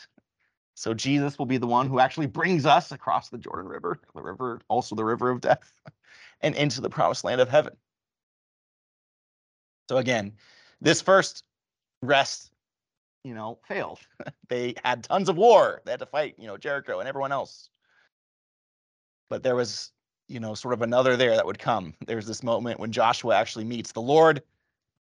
[0.74, 4.22] So Jesus will be the one who actually brings us across the Jordan River, the
[4.22, 5.72] river, also the river of death,
[6.42, 7.76] and into the promised land of heaven.
[9.88, 10.32] So again,
[10.80, 11.44] this first
[12.02, 12.50] rest,
[13.24, 14.00] you know, failed.
[14.48, 15.82] they had tons of war.
[15.84, 17.70] They had to fight, you know, Jericho and everyone else.
[19.30, 19.92] But there was,
[20.28, 21.94] you know, sort of another there that would come.
[22.06, 24.42] There's this moment when Joshua actually meets the Lord,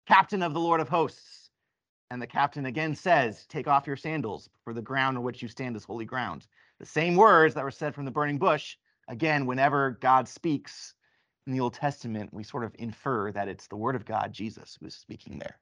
[0.06, 1.50] captain of the Lord of hosts.
[2.10, 5.48] And the captain again says, Take off your sandals, for the ground on which you
[5.48, 6.46] stand is holy ground.
[6.80, 8.76] The same words that were said from the burning bush.
[9.08, 10.94] Again, whenever God speaks
[11.46, 14.78] in the Old Testament, we sort of infer that it's the word of God, Jesus,
[14.80, 15.58] who's speaking there.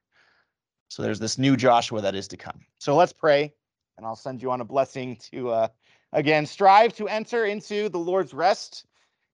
[0.89, 2.61] So there's this new Joshua that is to come.
[2.79, 3.53] So let's pray,
[3.97, 5.67] and I'll send you on a blessing to, uh,
[6.13, 8.85] again, strive to enter into the Lord's rest,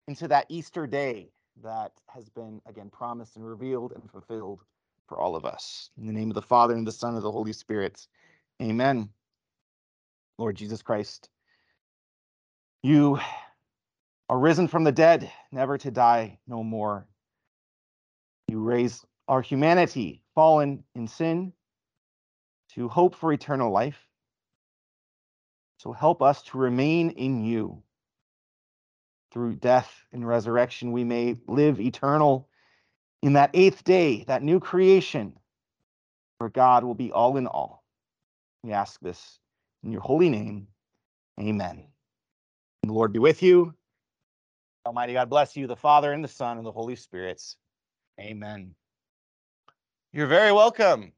[0.07, 1.31] into that Easter day
[1.63, 4.61] that has been, again, promised and revealed and fulfilled
[5.07, 5.91] for all of us.
[5.99, 8.07] In the name of the Father, and the Son, and the Holy Spirit.
[8.63, 9.11] Amen.
[10.39, 11.29] Lord Jesus Christ,
[12.83, 13.19] you
[14.29, 17.07] are risen from the dead, never to die no more.
[18.49, 21.53] You raise our humanity, fallen in sin,
[22.75, 23.99] to hope for eternal life.
[25.79, 27.83] So help us to remain in you.
[29.33, 32.49] Through death and resurrection, we may live eternal
[33.23, 35.39] in that eighth day, that new creation,
[36.39, 37.85] where God will be all in all.
[38.63, 39.39] We ask this
[39.85, 40.67] in your holy name.
[41.39, 41.87] Amen.
[42.83, 43.75] And the Lord be with you.
[44.85, 47.57] Almighty God bless you, the Father and the Son and the Holy Spirits.
[48.19, 48.75] Amen.
[50.13, 51.13] You're very welcome.